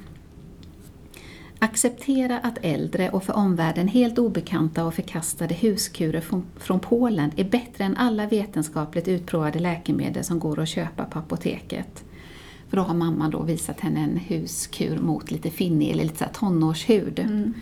Acceptera 1.59 2.39
att 2.39 2.59
äldre 2.63 3.11
och 3.11 3.25
för 3.25 3.37
omvärlden 3.37 3.89
helt 3.89 4.19
obekanta 4.19 4.85
och 4.85 4.95
förkastade 4.95 5.55
huskurer 5.55 6.21
från, 6.59 6.81
Polen 6.81 7.31
är 7.37 7.45
bättre 7.45 7.85
än 7.85 7.97
alla 7.97 8.27
vetenskapligt 8.27 9.09
utprovade 9.09 9.59
läkemedel 9.59 10.25
som 10.25 10.39
går 10.39 10.61
att 10.61 10.69
köpa 10.69 11.05
på 11.05 11.19
apoteket. 11.19 12.05
För 12.69 12.77
då 12.77 12.83
har 12.83 12.95
mamma 12.95 13.29
då 13.29 13.43
visat 13.43 13.81
henne 13.81 14.01
en 14.01 14.17
huskur 14.17 14.99
mot 14.99 15.31
lite 15.31 15.51
finnig 15.51 15.91
eller 15.91 16.05
lite 16.05 16.19
så 16.19 16.25
tonårshud. 16.33 17.19
Mm. 17.19 17.55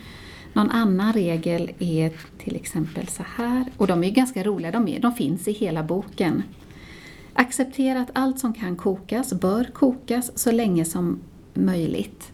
Någon 0.53 0.71
annan 0.71 1.13
regel 1.13 1.71
är 1.79 2.11
till 2.37 2.55
exempel 2.55 3.07
så 3.07 3.23
här, 3.35 3.65
och 3.77 3.87
de 3.87 4.03
är 4.03 4.11
ganska 4.11 4.43
roliga, 4.43 4.71
de, 4.71 4.87
är, 4.87 4.99
de 4.99 5.13
finns 5.13 5.47
i 5.47 5.51
hela 5.51 5.83
boken. 5.83 6.43
Acceptera 7.33 8.01
att 8.01 8.09
allt 8.13 8.39
som 8.39 8.53
kan 8.53 8.75
kokas 8.75 9.33
bör 9.33 9.63
kokas 9.73 10.37
så 10.37 10.51
länge 10.51 10.85
som 10.85 11.19
möjligt. 11.53 12.31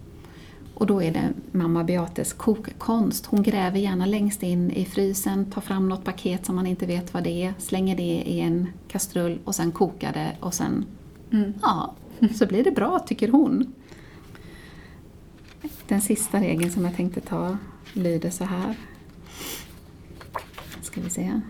Och 0.82 0.88
då 0.88 1.04
är 1.04 1.12
det 1.12 1.34
mamma 1.52 1.84
Beates 1.84 2.34
kokkonst. 2.34 3.26
Hon 3.26 3.44
gräver 3.44 3.80
gärna 3.80 4.06
längst 4.06 4.44
in 4.44 4.72
i 4.72 4.86
frysen, 4.86 5.52
tar 5.52 5.62
fram 5.62 5.90
något 5.90 6.04
paket 6.04 6.46
som 6.46 6.56
man 6.56 6.68
inte 6.68 6.86
vet 6.86 7.14
vad 7.14 7.24
det 7.24 7.44
är, 7.44 7.54
slänger 7.58 7.96
det 7.96 8.04
i 8.26 8.40
en 8.40 8.68
kastrull 8.88 9.40
och 9.46 9.56
sen 9.56 9.72
kokar 9.72 10.14
det 10.14 10.36
och 10.40 10.54
sen, 10.54 10.86
Mm. 11.32 11.54
ja, 11.62 11.94
så 12.36 12.46
blir 12.46 12.64
det 12.64 12.72
bra 12.72 13.00
tycker 13.00 13.28
hon. 13.28 13.74
Den 15.88 16.02
sista 16.02 16.40
regeln 16.40 16.72
som 16.72 16.86
jag 16.86 16.96
tänkte 16.96 17.22
ta 17.22 17.58
lyder 17.94 18.30
så 18.30 18.44
här. 18.44 18.76
Ska 20.82 21.02
vi 21.02 21.10
se. 21.10 21.42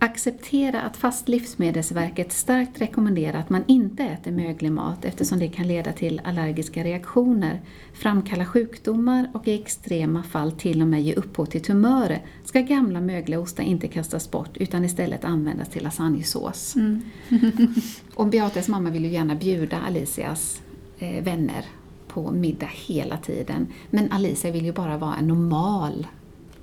Acceptera 0.00 0.82
att 0.82 0.96
fast 0.96 1.28
Livsmedelsverket 1.28 2.32
starkt 2.32 2.80
rekommenderar 2.80 3.38
att 3.38 3.50
man 3.50 3.64
inte 3.66 4.04
äter 4.04 4.30
möglig 4.32 4.72
mat 4.72 5.04
eftersom 5.04 5.38
det 5.38 5.48
kan 5.48 5.68
leda 5.68 5.92
till 5.92 6.20
allergiska 6.24 6.84
reaktioner, 6.84 7.60
framkalla 7.92 8.46
sjukdomar 8.46 9.30
och 9.34 9.48
i 9.48 9.60
extrema 9.60 10.22
fall 10.22 10.52
till 10.52 10.82
och 10.82 10.88
med 10.88 11.02
ge 11.02 11.14
upphov 11.14 11.46
till 11.46 11.62
tumörer 11.62 12.22
ska 12.44 12.60
gamla 12.60 13.00
mögliga 13.00 13.40
ostar 13.40 13.62
inte 13.62 13.88
kastas 13.88 14.30
bort 14.30 14.56
utan 14.56 14.84
istället 14.84 15.24
användas 15.24 15.68
till 15.68 15.82
lasagnesås. 15.82 16.76
Mm. 16.76 17.02
Och 18.14 18.26
Beates 18.26 18.68
mamma 18.68 18.90
vill 18.90 19.04
ju 19.04 19.10
gärna 19.10 19.34
bjuda 19.34 19.80
Alicias 19.80 20.60
eh, 20.98 21.24
vänner 21.24 21.64
på 22.08 22.30
middag 22.30 22.70
hela 22.86 23.16
tiden. 23.16 23.66
Men 23.90 24.12
Alicia 24.12 24.50
vill 24.50 24.64
ju 24.64 24.72
bara 24.72 24.98
vara 24.98 25.16
en 25.16 25.28
normal 25.28 26.06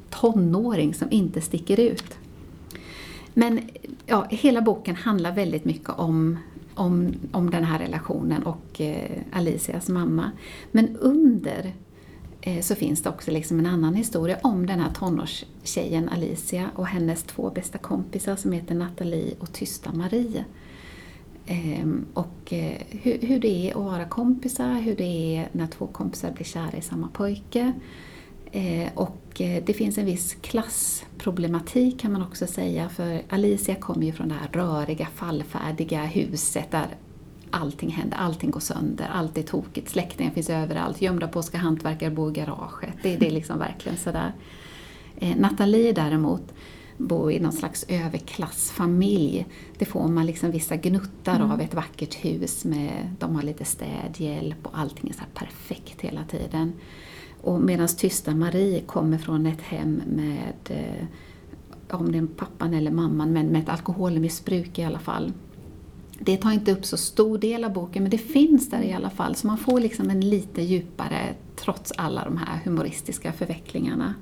tonåring 0.10 0.94
som 0.94 1.12
inte 1.12 1.42
sticker 1.42 1.80
ut. 1.80 2.18
Men 3.38 3.62
ja, 4.06 4.26
hela 4.30 4.62
boken 4.62 4.96
handlar 4.96 5.32
väldigt 5.32 5.66
mycket 5.66 5.90
om, 5.90 6.38
om, 6.74 7.14
om 7.32 7.50
den 7.50 7.64
här 7.64 7.80
relationen 7.80 8.44
och 8.44 8.82
eh, 8.82 9.12
Alicias 9.32 9.90
mamma. 9.90 10.32
Men 10.72 10.98
under 10.98 11.74
eh, 12.42 12.62
så 12.62 12.76
finns 12.76 13.04
det 13.04 13.10
också 13.10 13.32
liksom 13.32 13.60
en 13.60 13.66
annan 13.66 13.94
historia 13.94 14.38
om 14.44 14.66
den 14.66 14.80
här 14.80 14.92
tonårstjejen 14.94 16.10
Alicia 16.10 16.70
och 16.76 16.88
hennes 16.88 17.24
två 17.24 17.50
bästa 17.50 17.78
kompisar 17.78 18.36
som 18.36 18.52
heter 18.52 18.76
Nathalie 18.76 19.36
och 19.40 19.54
Tysta 19.54 19.94
Marie. 19.94 20.46
Ehm, 21.46 22.06
och 22.14 22.54
eh, 22.54 22.82
hur, 22.90 23.18
hur 23.22 23.40
det 23.40 23.70
är 23.70 23.72
att 23.72 23.84
vara 23.84 24.06
kompisar, 24.06 24.74
hur 24.74 24.96
det 24.96 25.38
är 25.38 25.50
när 25.52 25.68
två 25.68 25.88
kompisar 25.88 26.32
blir 26.32 26.46
kära 26.46 26.78
i 26.78 26.82
samma 26.82 27.08
pojke. 27.08 27.74
Eh, 28.56 28.90
och 28.96 29.42
eh, 29.42 29.64
det 29.66 29.74
finns 29.74 29.98
en 29.98 30.06
viss 30.06 30.38
klassproblematik 30.42 32.00
kan 32.00 32.12
man 32.12 32.22
också 32.22 32.48
säga 32.48 32.90
för 32.90 33.22
Alicia 33.30 33.76
kommer 33.76 34.06
ju 34.06 34.12
från 34.12 34.30
det 34.30 34.36
här 34.36 34.50
röriga, 34.54 35.08
fallfärdiga 35.16 36.04
huset 36.04 36.72
där 36.72 36.88
allting 37.52 37.90
händer, 37.90 38.18
allting 38.18 38.52
går 38.52 38.60
sönder, 38.60 39.10
allt 39.14 39.38
är 39.38 39.44
tokigt, 39.44 39.90
släktingen 39.90 40.34
finns 40.34 40.50
överallt, 40.50 41.02
gömda 41.02 41.28
polska 41.28 41.58
hantverkare 41.58 42.10
bor 42.10 42.32
i 42.32 42.34
garaget. 42.34 42.94
Det, 43.04 43.16
det 43.16 43.28
är 43.28 43.32
liksom 43.32 43.60
verkligen 43.60 43.98
sådär. 43.98 44.34
Eh, 45.18 45.36
Nathalie 45.36 45.92
däremot 45.92 46.54
bor 46.98 47.32
i 47.32 47.40
någon 47.40 47.54
slags 47.54 47.86
överklassfamilj. 47.88 49.46
Det 49.78 49.86
får 49.86 50.08
man 50.08 50.26
liksom 50.26 50.52
vissa 50.52 50.76
gnuttar 50.76 51.42
av 51.54 51.62
ett 51.62 51.74
vackert 51.74 52.16
hus 52.26 52.66
med, 52.66 53.16
de 53.20 53.36
har 53.36 53.44
lite 53.44 53.66
städhjälp 53.66 54.68
och 54.68 54.80
allting 54.80 55.10
är 55.10 55.14
så 55.14 55.24
perfekt 55.34 56.02
hela 56.02 56.24
tiden. 56.24 56.74
Och 57.46 57.62
medan 57.62 57.88
tysta 57.88 58.36
Marie 58.36 58.82
kommer 58.82 59.18
från 59.18 59.46
ett 59.46 59.62
hem 59.62 60.02
med, 60.06 60.54
eh, 60.70 61.06
om 61.96 62.12
det 62.12 62.18
är 62.18 62.26
pappan 62.26 62.74
eller 62.74 62.92
mamman, 62.92 63.34
men 63.34 63.48
med 63.48 63.62
ett 63.62 63.70
alkoholmissbruk 63.70 64.80
i 64.80 64.84
alla 64.84 65.00
fall. 65.00 65.32
Det 66.20 66.38
tar 66.38 66.52
inte 66.52 66.72
upp 66.72 66.86
så 66.86 66.98
stor 66.98 67.38
del 67.38 67.64
av 67.64 67.74
boken, 67.74 68.04
men 68.04 68.10
det 68.10 68.18
finns 68.18 68.70
där 68.70 68.82
i 68.82 68.94
alla 68.94 69.10
fall. 69.10 69.36
Så 69.36 69.48
man 69.48 69.58
får 69.58 69.80
liksom 69.80 70.10
en 70.10 70.30
lite 70.30 70.62
djupare, 70.62 71.34
trots 71.56 71.92
alla 71.98 72.24
de 72.24 72.38
här 72.38 72.60
humoristiska 72.64 73.32
förvecklingarna. 73.32 74.14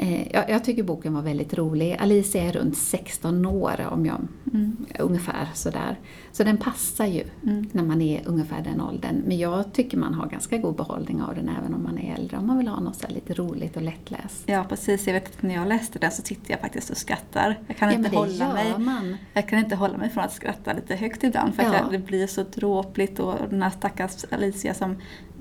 Eh, 0.00 0.32
jag, 0.34 0.50
jag 0.50 0.64
tycker 0.64 0.82
boken 0.82 1.14
var 1.14 1.22
väldigt 1.22 1.54
rolig. 1.54 1.96
Alicia 2.00 2.42
är 2.42 2.52
runt 2.52 2.76
16 2.76 3.46
år, 3.46 3.86
om 3.90 4.06
jag, 4.06 4.20
Mm. 4.52 4.76
ungefär 4.98 5.48
sådär. 5.54 5.96
Så 6.32 6.44
den 6.44 6.56
passar 6.56 7.06
ju 7.06 7.22
Mm. 7.42 7.66
när 7.72 7.82
man 7.82 8.02
är 8.02 8.22
ungefär 8.26 8.62
den 8.64 8.80
åldern. 8.80 9.22
Men 9.26 9.38
jag 9.38 9.72
tycker 9.72 9.96
man 9.98 10.14
har 10.14 10.26
ganska 10.26 10.58
god 10.58 10.76
behållning 10.76 11.22
av 11.22 11.34
den 11.34 11.50
även 11.60 11.74
om 11.74 11.82
man 11.82 11.98
är 11.98 12.14
äldre. 12.14 12.36
Om 12.36 12.46
man 12.46 12.58
vill 12.58 12.68
ha 12.68 12.80
något 12.80 13.10
lite 13.10 13.34
roligt 13.34 13.76
och 13.76 13.82
lättläst. 13.82 14.42
Ja, 14.46 14.64
precis. 14.68 15.06
Jag 15.06 15.14
vet 15.14 15.26
att 15.36 15.42
när 15.42 15.54
jag 15.54 15.68
läste 15.68 15.98
den 15.98 16.10
så 16.10 16.22
tittade 16.22 16.52
jag 16.52 16.60
faktiskt 16.60 16.90
och 16.90 16.96
skrattar. 16.96 17.58
Jag 17.66 17.76
kan 17.76 17.88
Ja, 17.90 17.94
inte 17.98 18.16
hålla 18.16 18.52
mig. 18.52 18.78
man. 18.78 19.16
Jag 19.34 19.48
kan 19.48 19.58
inte 19.58 19.76
hålla 19.76 19.96
mig 19.98 20.10
från 20.10 20.24
att 20.24 20.32
skratta 20.32 20.72
lite 20.72 20.96
högt 20.96 21.24
ibland 21.24 21.54
för 21.54 21.62
att 21.62 21.72
Ja. 21.72 21.78
jag, 21.78 21.92
det 21.92 21.98
blir 22.06 22.26
så 22.26 22.42
dråpligt 22.54 23.18
och 23.20 23.34
den 23.50 23.62
här 23.62 23.70
stackars 23.70 24.24
Alicia 24.30 24.74
som, 24.74 24.96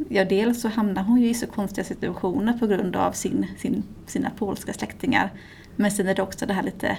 ja 0.09 0.25
dels 0.25 0.61
så 0.61 0.67
hamnar 0.67 1.03
hon 1.03 1.21
ju 1.21 1.29
i 1.29 1.33
så 1.33 1.47
konstiga 1.47 1.85
situationer 1.85 2.53
på 2.53 2.67
grund 2.67 2.95
av 2.95 3.11
sin, 3.11 3.45
sin, 3.57 3.83
sina 4.05 4.29
polska 4.29 4.73
släktingar. 4.73 5.31
Men 5.75 5.91
sen 5.91 6.07
är 6.07 6.15
det 6.15 6.21
också 6.21 6.45
det 6.45 6.53
här 6.53 6.63
lite 6.63 6.97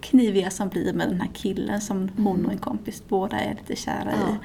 kniviga 0.00 0.50
som 0.50 0.68
blir 0.68 0.92
med 0.92 1.08
den 1.08 1.20
här 1.20 1.30
killen 1.34 1.80
som 1.80 2.08
hon 2.16 2.46
och 2.46 2.52
en 2.52 2.58
kompis 2.58 3.02
båda 3.08 3.40
är 3.40 3.54
lite 3.54 3.76
kära 3.76 4.00
Mm. 4.12 4.14
Ja. 4.20 4.34
i. 4.34 4.38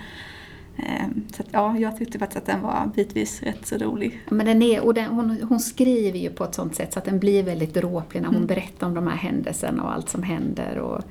Ehm, 0.85 1.23
Så 1.33 1.41
att, 1.41 1.47
ja, 1.51 1.77
jag 1.77 1.97
tyckte 1.97 2.19
faktiskt 2.19 2.37
att 2.37 2.45
den 2.45 2.61
var 2.61 2.91
bitvis 2.95 3.43
rätt 3.43 3.65
så 3.67 3.77
rolig. 3.77 4.21
Men 4.29 4.45
den 4.45 4.61
är, 4.61 4.85
och 4.85 4.93
den, 4.93 5.05
hon, 5.11 5.41
hon 5.49 5.59
skriver 5.59 6.19
ju 6.19 6.29
på 6.29 6.43
ett 6.43 6.55
sånt 6.55 6.75
sätt 6.75 6.93
så 6.93 6.99
att 6.99 7.05
den 7.05 7.19
blir 7.19 7.43
väldigt 7.43 7.73
dråplig 7.73 8.21
när 8.21 8.27
hon 8.27 8.35
Mm. 8.35 8.47
berättar 8.47 8.87
om 8.87 8.93
de 8.93 9.07
här 9.07 9.15
händelserna 9.17 9.83
och 9.83 9.93
allt 9.93 10.09
som 10.09 10.23
händer. 10.23 10.77
Och, 10.79 11.03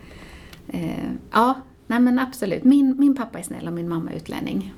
eh, 0.68 1.10
ja, 1.32 1.54
nej 1.86 2.00
men 2.00 2.18
absolut. 2.18 2.64
Min, 2.64 2.94
min 2.98 3.16
pappa 3.16 3.38
är 3.38 3.42
snäll 3.42 3.66
och 3.66 3.72
min 3.74 3.88
mamma 3.88 4.10
är 4.10 4.16
utlänning. 4.16 4.72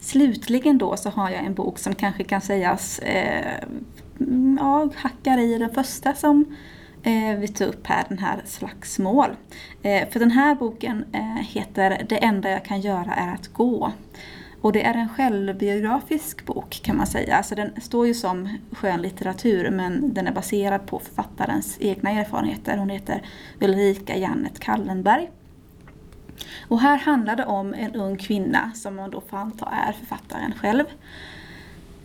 Slutligen 0.00 0.78
då 0.78 0.96
så 0.96 1.10
har 1.10 1.30
jag 1.30 1.44
en 1.44 1.54
bok 1.54 1.78
som 1.78 1.94
kanske 1.94 2.24
kan 2.24 2.40
sägas 2.40 2.98
eh, 2.98 3.64
ja, 4.58 4.88
hackar 4.96 5.38
i 5.38 5.58
den 5.58 5.70
första 5.70 6.14
som 6.14 6.56
eh, 7.02 7.38
vi 7.38 7.48
tog 7.48 7.68
upp 7.68 7.86
här, 7.86 8.04
den 8.08 8.18
här 8.18 8.42
Slagsmål. 8.44 9.30
Eh, 9.82 10.08
för 10.08 10.20
den 10.20 10.30
här 10.30 10.54
boken 10.54 11.04
eh, 11.12 11.46
heter 11.46 12.06
Det 12.08 12.16
enda 12.16 12.50
jag 12.50 12.64
kan 12.64 12.80
göra 12.80 13.14
är 13.14 13.34
att 13.34 13.48
gå. 13.48 13.92
Och 14.60 14.72
det 14.72 14.86
är 14.86 14.94
en 14.94 15.08
självbiografisk 15.08 16.46
bok 16.46 16.80
kan 16.82 16.96
man 16.96 17.06
säga. 17.06 17.36
Alltså 17.36 17.54
den 17.54 17.80
står 17.80 18.06
ju 18.06 18.14
som 18.14 18.58
skönlitteratur 18.72 19.70
men 19.70 20.14
den 20.14 20.26
är 20.26 20.32
baserad 20.32 20.86
på 20.86 20.98
författarens 20.98 21.76
egna 21.80 22.10
erfarenheter. 22.10 22.76
Hon 22.76 22.90
heter 22.90 23.22
Ulrika 23.60 24.16
Jannet 24.16 24.58
Kallenberg. 24.58 25.30
Och 26.68 26.80
här 26.80 26.98
handlar 26.98 27.36
det 27.36 27.44
om 27.44 27.74
en 27.74 27.94
ung 27.94 28.16
kvinna 28.16 28.72
som 28.74 28.96
man 28.96 29.10
då 29.10 29.20
får 29.20 29.36
anta 29.36 29.66
är 29.66 29.92
författaren 29.92 30.54
själv. 30.60 30.84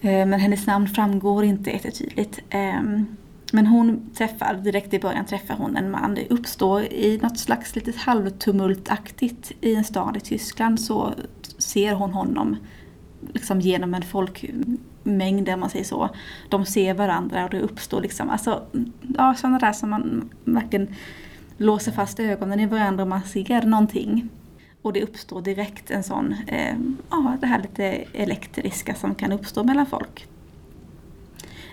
Eh, 0.02 0.26
men 0.26 0.40
hennes 0.40 0.68
namn 0.68 0.88
framgår 0.88 1.44
inte 1.44 1.70
jättetydligt. 1.70 2.40
Ehm, 2.50 3.06
men 3.52 3.68
hon 3.68 4.10
träffar, 4.14 4.54
direkt 4.54 4.94
i 4.94 5.00
början 5.00 5.26
träffar 5.26 5.56
hon 5.56 5.78
en 5.78 5.92
man. 5.92 6.16
Det 6.16 6.28
uppstår 6.30 6.84
i 6.84 7.20
något 7.22 7.40
slags 7.40 7.76
litet 7.76 7.96
halvtumultaktigt 7.96 9.52
i 9.62 9.76
en 9.76 9.84
stad 9.84 10.18
i 10.18 10.20
Tyskland 10.20 10.80
så 10.80 11.14
ser 11.58 11.94
hon 11.94 12.14
honom 12.14 12.58
liksom 13.34 13.62
genom 13.62 13.94
en 13.94 14.02
folkmängd 14.02 15.50
om 15.50 15.60
man 15.60 15.70
säger 15.70 15.86
så. 15.86 16.10
De 16.50 16.66
ser 16.66 16.94
varandra 16.94 17.44
och 17.44 17.50
det 17.50 17.60
uppstår 17.60 18.02
liksom, 18.02 18.30
alltså, 18.30 18.64
ja 19.18 19.34
sådana 19.34 19.60
där 19.60 19.74
som 19.74 19.90
man 19.90 20.30
verkligen 20.44 20.96
låser 21.58 21.92
fast 21.92 22.20
ögonen 22.20 22.60
i 22.60 22.66
varandra 22.66 23.04
och 23.04 23.10
man 23.10 23.24
ser 23.24 23.62
någonting. 23.62 24.30
Och 24.82 24.94
det 24.94 25.04
uppstår 25.04 25.42
direkt 25.42 25.92
en 25.92 26.04
sån, 26.04 26.36
eh, 26.48 26.76
ja 27.10 27.38
det 27.42 27.48
här 27.48 27.62
lite 27.62 27.86
elektriska 28.14 28.96
som 28.96 29.16
kan 29.16 29.32
uppstå 29.32 29.64
mellan 29.64 29.86
folk. 29.86 30.28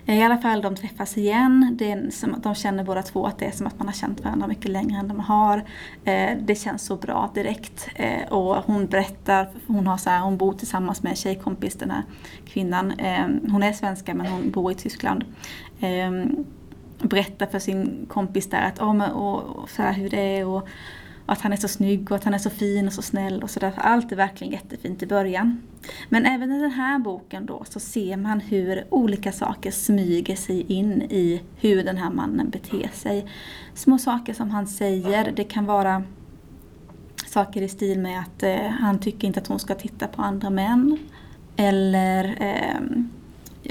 Eh, 0.07 0.19
I 0.19 0.23
alla 0.23 0.39
fall 0.39 0.63
de 0.63 0.77
träffas 0.77 1.19
igen, 1.19 1.77
det 1.79 1.91
är 1.91 2.11
som, 2.11 2.35
de 2.43 2.55
känner 2.55 2.85
båda 2.85 3.03
två 3.03 3.27
att 3.27 3.39
det 3.39 3.45
är 3.45 3.51
som 3.51 3.67
att 3.67 3.79
man 3.79 3.87
har 3.89 3.95
känt 3.95 4.25
varandra 4.25 4.47
mycket 4.47 4.71
längre 4.71 4.99
än 4.99 5.09
de 5.09 5.21
har. 5.21 5.65
Eh, 6.05 6.31
det 6.41 6.55
känns 6.55 6.87
så 6.87 6.97
bra 6.97 7.31
direkt. 7.35 7.89
Eh, 7.95 8.33
och 8.33 8.57
hon 8.57 8.87
berättar, 8.87 9.49
hon, 9.67 9.87
har 9.87 9.97
så 9.97 10.11
här, 10.11 10.21
hon 10.21 10.37
bor 10.37 10.53
tillsammans 10.53 11.03
med 11.03 11.11
en 11.11 11.17
tjejkompis, 11.17 11.75
den 11.75 11.91
här 11.91 12.03
kvinnan. 12.47 12.91
Eh, 12.91 13.27
hon 13.51 13.63
är 13.63 13.73
svenska 13.73 14.15
men 14.15 14.27
hon 14.27 14.51
bor 14.51 14.73
i 14.73 14.75
Tyskland. 14.75 15.25
Eh, 15.81 16.11
berätta 17.03 17.47
för 17.47 17.59
sin 17.59 18.07
kompis 18.09 18.51
där 18.51 18.63
att, 18.63 18.81
oh, 18.81 18.95
men, 18.95 19.11
och, 19.11 19.43
och 19.43 19.71
så 19.71 19.83
här, 19.83 19.93
hur 19.93 20.11
det 20.11 20.39
är 20.39 20.47
och 20.47 20.69
och 21.31 21.33
att 21.33 21.43
han 21.43 21.53
är 21.53 21.57
så 21.57 21.69
snygg 21.69 22.11
och 22.11 22.17
att 22.17 22.25
han 22.25 22.35
är 22.35 22.39
så 22.39 22.51
fin 22.51 22.87
och 22.87 22.93
så 22.93 23.03
snäll 23.03 23.43
och 23.43 23.51
sådär. 23.51 23.73
Allt 23.77 24.13
är 24.13 24.17
verkligen 24.17 24.53
jättefint 24.53 25.03
i 25.03 25.07
början. 25.07 25.63
Men 26.09 26.27
även 26.27 26.53
i 26.53 26.61
den 26.61 26.71
här 26.71 26.99
boken 26.99 27.47
då 27.47 27.65
så 27.69 27.81
ser 27.81 28.17
man 28.17 28.41
hur 28.41 28.85
olika 28.91 29.33
saker 29.33 29.71
smyger 29.71 30.37
sig 30.37 30.73
in 30.73 31.03
i 31.03 31.43
hur 31.57 31.85
den 31.85 31.97
här 31.97 32.11
mannen 32.11 32.51
beter 32.51 32.91
sig. 32.93 33.27
Små 33.75 33.99
saker 33.99 34.35
som 34.35 34.51
han 34.51 34.67
säger, 34.67 35.33
det 35.37 35.45
kan 35.45 35.67
vara 35.67 36.03
saker 37.27 37.63
i 37.63 37.69
stil 37.69 37.99
med 37.99 38.21
att 38.21 38.43
eh, 38.43 38.67
han 38.67 38.99
tycker 38.99 39.27
inte 39.27 39.41
att 39.41 39.47
hon 39.47 39.59
ska 39.59 39.75
titta 39.75 40.07
på 40.07 40.23
andra 40.23 40.51
män. 40.51 40.99
Eller 41.57 42.37
eh, 42.41 43.03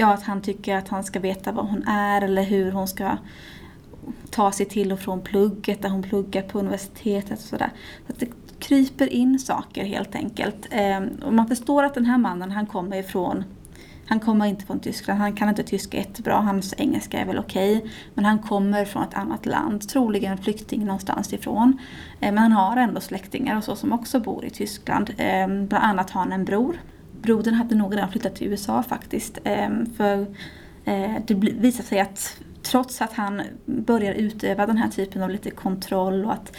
ja, 0.00 0.14
att 0.14 0.22
han 0.22 0.42
tycker 0.42 0.76
att 0.76 0.88
han 0.88 1.04
ska 1.04 1.20
veta 1.20 1.52
vad 1.52 1.66
hon 1.66 1.88
är 1.88 2.22
eller 2.22 2.42
hur 2.42 2.72
hon 2.72 2.88
ska 2.88 3.16
ta 4.30 4.52
sig 4.52 4.66
till 4.66 4.92
och 4.92 5.00
från 5.00 5.20
plugget 5.20 5.82
där 5.82 5.88
hon 5.88 6.02
pluggar 6.02 6.42
på 6.42 6.58
universitetet 6.58 7.38
och 7.38 7.44
sådär. 7.44 7.70
Så 8.06 8.12
att 8.12 8.20
det 8.20 8.28
kryper 8.58 9.12
in 9.12 9.38
saker 9.38 9.84
helt 9.84 10.14
enkelt. 10.14 10.66
Ehm, 10.70 11.08
och 11.24 11.34
man 11.34 11.48
förstår 11.48 11.84
att 11.84 11.94
den 11.94 12.06
här 12.06 12.18
mannen 12.18 12.50
han 12.50 12.66
kommer 12.66 12.96
ifrån 12.96 13.44
han 14.06 14.20
kommer 14.20 14.46
inte 14.46 14.66
från 14.66 14.80
Tyskland, 14.80 15.20
han 15.20 15.32
kan 15.32 15.48
inte 15.48 15.62
tyska 15.62 15.96
jättebra, 15.96 16.34
hans 16.34 16.74
engelska 16.78 17.18
är 17.18 17.26
väl 17.26 17.38
okej. 17.38 17.76
Okay, 17.76 17.90
men 18.14 18.24
han 18.24 18.38
kommer 18.38 18.84
från 18.84 19.02
ett 19.02 19.14
annat 19.14 19.46
land, 19.46 19.88
troligen 19.88 20.38
flykting 20.38 20.84
någonstans 20.84 21.32
ifrån. 21.32 21.78
Ehm, 22.20 22.34
men 22.34 22.38
han 22.42 22.52
har 22.52 22.76
ändå 22.76 23.00
släktingar 23.00 23.56
och 23.56 23.64
så 23.64 23.76
som 23.76 23.92
också 23.92 24.20
bor 24.20 24.44
i 24.44 24.50
Tyskland. 24.50 25.10
Ehm, 25.16 25.66
bland 25.66 25.84
annat 25.84 26.10
har 26.10 26.20
han 26.20 26.32
en 26.32 26.44
bror. 26.44 26.76
Brodern 27.22 27.54
hade 27.54 27.74
nog 27.74 27.96
redan 27.96 28.10
flyttat 28.10 28.34
till 28.34 28.46
USA 28.46 28.82
faktiskt. 28.82 29.38
Ehm, 29.44 29.86
för 29.96 30.26
eh, 30.84 31.14
det 31.26 31.34
visar 31.34 31.84
sig 31.84 32.00
att 32.00 32.40
trots 32.62 33.02
att 33.02 33.12
han 33.12 33.42
börjar 33.66 34.14
utöva 34.14 34.66
den 34.66 34.76
här 34.76 34.88
typen 34.88 35.22
av 35.22 35.30
lite 35.30 35.50
kontroll 35.50 36.24
och 36.24 36.32
att 36.32 36.56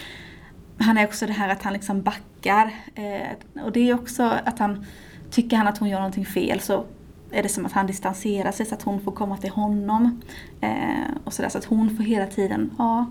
han 0.78 0.98
är 0.98 1.06
också 1.06 1.26
det 1.26 1.34
här 1.34 1.50
att 1.50 1.64
han 1.64 1.74
liksom 1.74 2.02
backar. 2.02 2.72
Eh, 2.96 3.64
och 3.64 3.72
det 3.72 3.90
är 3.90 3.94
också 3.94 4.24
att 4.46 4.60
han, 4.60 4.86
tycker 5.32 5.58
han 5.58 5.68
att 5.68 5.78
hon 5.78 5.90
gör 5.90 5.98
någonting 5.98 6.26
fel 6.26 6.60
så 6.60 6.86
är 7.32 7.44
det 7.44 7.50
som 7.50 7.66
att 7.66 7.72
han 7.72 7.88
distanserar 7.88 8.52
sig 8.52 8.66
så 8.66 8.76
att 8.76 8.82
hon 8.82 9.02
får 9.02 9.12
komma 9.12 9.38
till 9.38 9.50
honom. 9.50 10.22
Eh, 10.62 11.12
och 11.24 11.34
sådär, 11.34 11.50
så 11.50 11.58
att 11.58 11.66
hon 11.66 11.98
får 11.98 12.04
hela 12.04 12.26
tiden, 12.26 12.72
ja, 12.78 13.06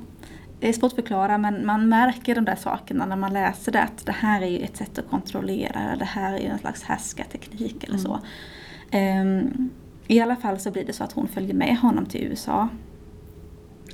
det 0.61 0.69
är 0.69 0.73
svårt 0.73 0.93
att 0.93 0.97
förklara 0.97 1.39
men 1.39 1.67
man 1.67 1.89
märker 1.89 2.35
de 2.35 2.45
där 2.45 2.57
sakerna 2.57 3.07
när 3.07 3.17
man 3.17 3.33
läser 3.33 3.73
det 3.73 3.83
att 3.83 4.07
det 4.07 4.13
här 4.13 4.43
är 4.43 4.47
ju 4.47 4.59
ett 4.59 4.77
sätt 4.77 4.99
att 4.99 5.11
kontrollera, 5.11 5.97
det 5.99 6.05
här 6.05 6.35
är 6.35 6.39
ju 6.39 6.47
en 6.47 6.59
slags 6.59 6.83
härskarteknik 6.83 7.85
eller 7.85 7.99
så. 7.99 8.19
Eh, 8.91 9.25
I 10.07 10.21
alla 10.21 10.37
fall 10.37 10.59
så 10.59 10.71
blir 10.71 10.85
det 10.85 10.93
så 10.93 11.05
att 11.05 11.13
hon 11.13 11.29
följer 11.29 11.55
med 11.55 11.77
honom 11.77 12.07
till 12.07 12.23
USA 12.25 12.69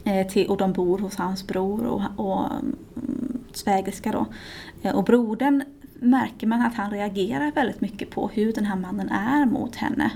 Eh, 0.07 0.27
till, 0.27 0.47
och 0.47 0.57
de 0.57 0.73
bor 0.73 0.99
hos 0.99 1.17
hans 1.17 1.47
bror 1.47 1.87
och, 1.87 2.03
och 2.17 2.47
mm, 2.97 3.39
svägerska 3.53 4.13
då. 4.13 4.27
Eh, 4.83 4.97
och 4.97 5.05
brodern 5.05 5.65
märker 6.01 6.47
man 6.47 6.63
att 6.63 6.75
han 6.75 6.91
reagerar 6.91 7.53
väldigt 7.53 7.81
mycket 7.81 8.11
på 8.11 8.29
hur 8.29 8.53
den 8.53 8.65
här 8.65 8.77
mannen 8.77 9.09
är 9.09 9.47
mot 9.47 9.77
henne. 9.77 10.11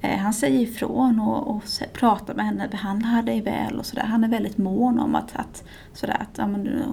Eh, 0.00 0.18
han 0.18 0.32
säger 0.32 0.60
ifrån 0.60 1.20
och, 1.20 1.56
och 1.56 1.62
pratar 1.92 2.34
med 2.34 2.44
henne, 2.44 2.68
behandlar 2.68 3.22
dig 3.22 3.40
väl 3.40 3.78
och 3.78 3.86
sådär. 3.86 4.02
Han 4.02 4.24
är 4.24 4.28
väldigt 4.28 4.58
mån 4.58 4.98
om 4.98 5.14
att, 5.14 5.36
att, 5.36 5.64
sådär, 5.92 6.16
att 6.20 6.38
ja, 6.38 6.46
men, 6.46 6.84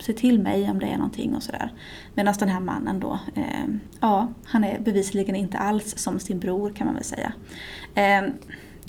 se 0.00 0.12
till 0.12 0.42
mig 0.42 0.70
om 0.70 0.78
det 0.78 0.86
är 0.86 0.96
någonting 0.96 1.34
och 1.34 1.42
sådär. 1.42 1.72
Medan 2.14 2.34
den 2.38 2.48
här 2.48 2.60
mannen 2.60 3.00
då, 3.00 3.18
eh, 3.34 3.64
ja, 4.00 4.28
han 4.44 4.64
är 4.64 4.80
bevisligen 4.80 5.36
inte 5.36 5.58
alls 5.58 5.98
som 5.98 6.18
sin 6.18 6.38
bror 6.38 6.70
kan 6.70 6.86
man 6.86 6.94
väl 6.94 7.04
säga. 7.04 7.32
Eh, 7.94 8.32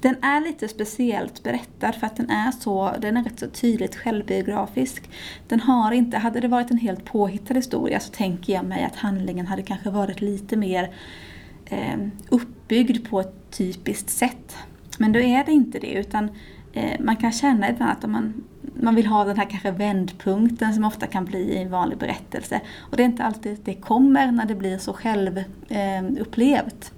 den 0.01 0.15
är 0.23 0.41
lite 0.41 0.67
speciellt 0.67 1.43
berättad 1.43 1.91
för 1.91 2.07
att 2.07 2.15
den 2.15 2.29
är 2.29 2.51
så, 2.51 2.95
den 2.99 3.17
är 3.17 3.23
rätt 3.23 3.39
så 3.39 3.47
tydligt 3.47 3.95
självbiografisk. 3.95 5.09
Den 5.47 5.59
har 5.59 5.91
inte, 5.91 6.17
hade 6.17 6.39
det 6.39 6.47
varit 6.47 6.71
en 6.71 6.77
helt 6.77 7.05
påhittad 7.05 7.53
historia 7.53 7.99
så 7.99 8.11
tänker 8.11 8.53
jag 8.53 8.65
mig 8.65 8.83
att 8.83 8.95
handlingen 8.95 9.47
hade 9.47 9.61
kanske 9.61 9.89
varit 9.89 10.21
lite 10.21 10.57
mer 10.57 10.93
eh, 11.65 11.97
uppbyggd 12.29 13.09
på 13.09 13.19
ett 13.19 13.51
typiskt 13.51 14.09
sätt. 14.09 14.57
Men 14.97 15.11
då 15.11 15.19
är 15.19 15.45
det 15.45 15.51
inte 15.51 15.79
det 15.79 15.93
utan 15.93 16.29
eh, 16.73 16.99
man 16.99 17.15
kan 17.15 17.31
känna 17.31 17.69
ibland 17.69 17.91
att 17.91 18.03
om 18.03 18.11
man, 18.11 18.43
man 18.75 18.95
vill 18.95 19.07
ha 19.07 19.25
den 19.25 19.37
här 19.37 19.49
kanske 19.49 19.71
vändpunkten 19.71 20.73
som 20.73 20.85
ofta 20.85 21.07
kan 21.07 21.25
bli 21.25 21.39
i 21.39 21.57
en 21.57 21.71
vanlig 21.71 21.97
berättelse. 21.97 22.61
Och 22.79 22.97
det 22.97 23.03
är 23.03 23.05
inte 23.05 23.23
alltid 23.23 23.59
det 23.63 23.73
kommer 23.73 24.31
när 24.31 24.45
det 24.45 24.55
blir 24.55 24.77
så 24.77 24.93
självupplevt. 24.93 26.91
Eh, 26.91 26.97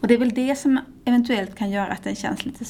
och 0.00 0.08
det 0.08 0.14
är 0.14 0.18
väl 0.18 0.34
det 0.34 0.56
som 0.56 0.80
eventuellt 1.04 1.54
kan 1.54 1.70
göra 1.70 1.92
att 1.92 2.04
den 2.04 2.14
känns 2.14 2.44
lite 2.44 2.64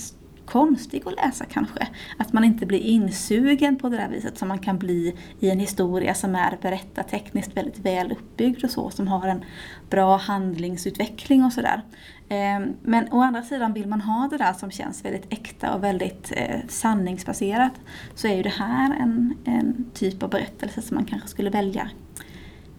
konstig 0.47 1.03
att 1.07 1.15
läsa 1.15 1.45
kanske. 1.45 1.89
Att 2.19 2.33
man 2.33 2.45
inte 2.45 2.67
blir 2.67 2.79
insugen 2.79 3.77
på 3.77 3.89
det 3.89 3.97
där 3.97 4.09
viset 4.09 4.39
som 4.39 4.49
man 4.49 4.59
kan 4.59 4.79
bli 4.79 5.15
i 5.41 5.51
en 5.51 5.59
historia 5.59 6.15
som 6.15 6.35
är 6.35 6.59
berättartekniskt 6.63 7.57
väldigt 7.57 7.79
väl 7.79 8.13
uppbyggd 8.13 8.65
och 8.65 8.71
så, 8.71 8.91
som 8.91 9.09
har 9.09 9.29
en 9.29 9.45
bra 9.91 10.17
handlingsutveckling 10.17 11.45
och 11.45 11.53
sådär. 11.53 11.83
Ehm, 12.29 12.73
men 12.83 13.13
å 13.13 13.21
andra 13.21 13.43
sidan 13.43 13.73
vill 13.73 13.89
man 13.89 14.01
ha 14.01 14.29
det 14.31 14.39
där 14.39 14.53
som 14.53 14.71
känns 14.71 15.05
väldigt 15.05 15.33
äkta 15.33 15.75
och 15.75 15.85
väldigt 15.85 16.33
eh, 16.37 16.61
sanningsbaserat 16.69 17.73
så 18.15 18.29
är 18.29 18.37
ju 18.37 18.43
det 18.43 18.55
här 18.59 18.97
en, 19.01 19.35
en 19.45 19.91
typ 19.95 20.23
av 20.23 20.31
berättelse 20.31 20.83
som 20.83 20.95
man 20.95 21.05
kanske 21.05 21.29
skulle 21.29 21.51
välja 21.51 21.91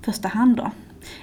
i 0.02 0.06
första 0.06 0.28
hand 0.28 0.58
då. 0.58 0.72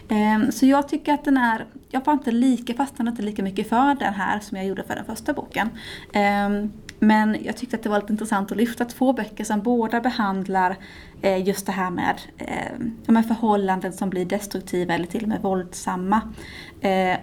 Ehm, 0.09 0.53
så 0.53 0.67
jag 0.67 0.89
tycker 0.89 1.15
att 1.15 1.25
den 1.25 1.37
är, 1.37 1.67
jag 1.91 2.05
var 2.05 2.13
inte 2.13 2.31
lika, 2.31 2.75
fastnade 2.75 3.11
inte 3.11 3.23
lika 3.23 3.43
mycket 3.43 3.69
för 3.69 3.95
den 3.95 4.15
här 4.15 4.41
som 4.41 4.57
jag 4.57 4.67
gjorde 4.67 4.83
för 4.85 4.95
den 4.95 5.05
första 5.05 5.33
boken. 5.33 5.69
Ehm, 6.13 6.73
men 6.99 7.37
jag 7.45 7.57
tyckte 7.57 7.77
att 7.77 7.83
det 7.83 7.89
var 7.89 8.01
lite 8.01 8.13
intressant 8.13 8.51
att 8.51 8.57
lyfta 8.57 8.85
två 8.85 9.13
böcker 9.13 9.45
som 9.45 9.63
båda 9.63 10.01
behandlar 10.01 10.77
eh, 11.23 11.49
just 11.49 11.67
det 11.67 11.73
här 11.73 11.91
med, 11.91 12.21
ehm, 12.39 12.97
med 13.07 13.27
förhållanden 13.27 13.93
som 13.93 14.11
blir 14.11 14.25
destruktiva 14.25 14.95
eller 14.95 15.07
till 15.07 15.23
och 15.23 15.29
med 15.29 15.43
våldsamma. 15.43 16.21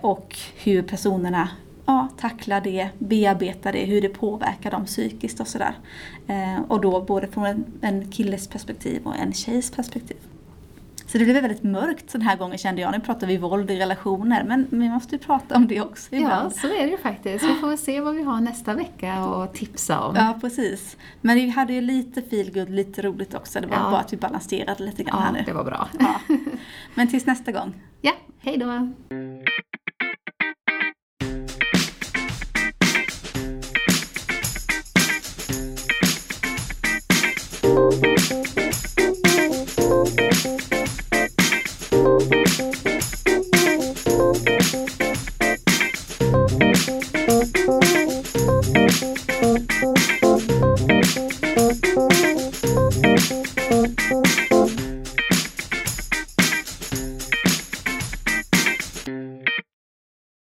Och 0.01 0.37
hur 0.63 0.81
personerna 0.81 1.49
ja, 1.85 2.07
tacklar 2.19 2.61
det, 2.61 2.89
bearbetar 2.99 3.71
det, 3.71 3.85
hur 3.85 4.01
det 4.01 4.09
påverkar 4.09 4.71
dem 4.71 4.85
psykiskt 4.85 5.39
och 5.39 5.47
sådär. 5.47 5.73
Och 6.67 6.81
då 6.81 7.01
både 7.01 7.27
från 7.27 7.65
en 7.81 8.11
killes 8.11 8.47
perspektiv 8.47 9.01
och 9.03 9.15
en 9.15 9.33
tjejs 9.33 9.71
perspektiv. 9.71 10.17
Så 11.11 11.17
det 11.17 11.23
blev 11.23 11.41
väldigt 11.41 11.63
mörkt 11.63 12.11
den 12.11 12.21
här 12.21 12.37
gången 12.37 12.57
kände 12.57 12.81
jag. 12.81 12.91
Nu 12.91 12.99
pratar 12.99 13.27
vi 13.27 13.37
våld 13.37 13.71
i 13.71 13.79
relationer 13.79 14.43
men 14.43 14.67
vi 14.69 14.89
måste 14.89 15.15
ju 15.15 15.19
prata 15.19 15.55
om 15.55 15.67
det 15.67 15.81
också 15.81 16.15
ibland. 16.15 16.53
Ja, 16.55 16.59
så 16.61 16.67
är 16.67 16.85
det 16.85 16.91
ju 16.91 16.97
faktiskt. 16.97 17.45
Vi 17.45 17.53
får 17.53 17.75
se 17.75 18.01
vad 18.01 18.15
vi 18.15 18.23
har 18.23 18.41
nästa 18.41 18.73
vecka 18.73 19.25
och 19.25 19.53
tipsa 19.53 19.99
om. 19.99 20.15
Ja, 20.15 20.37
precis. 20.41 20.97
Men 21.21 21.35
vi 21.35 21.49
hade 21.49 21.73
ju 21.73 21.81
lite 21.81 22.21
feelgood, 22.21 22.69
lite 22.69 23.01
roligt 23.01 23.33
också. 23.33 23.61
Det 23.61 23.67
var 23.67 23.75
ja. 23.75 23.91
bara 23.91 23.99
att 23.99 24.13
vi 24.13 24.17
balanserade 24.17 24.83
lite 24.83 25.03
grann 25.03 25.17
ja, 25.19 25.25
här 25.25 25.31
nu. 25.31 25.43
det 25.45 25.53
var 25.53 25.63
bra. 25.63 25.87
Ja. 25.99 26.19
Men 26.95 27.07
tills 27.07 27.25
nästa 27.25 27.51
gång. 27.51 27.73
Ja, 28.01 28.13
hej 28.39 28.57
då! 28.57 28.65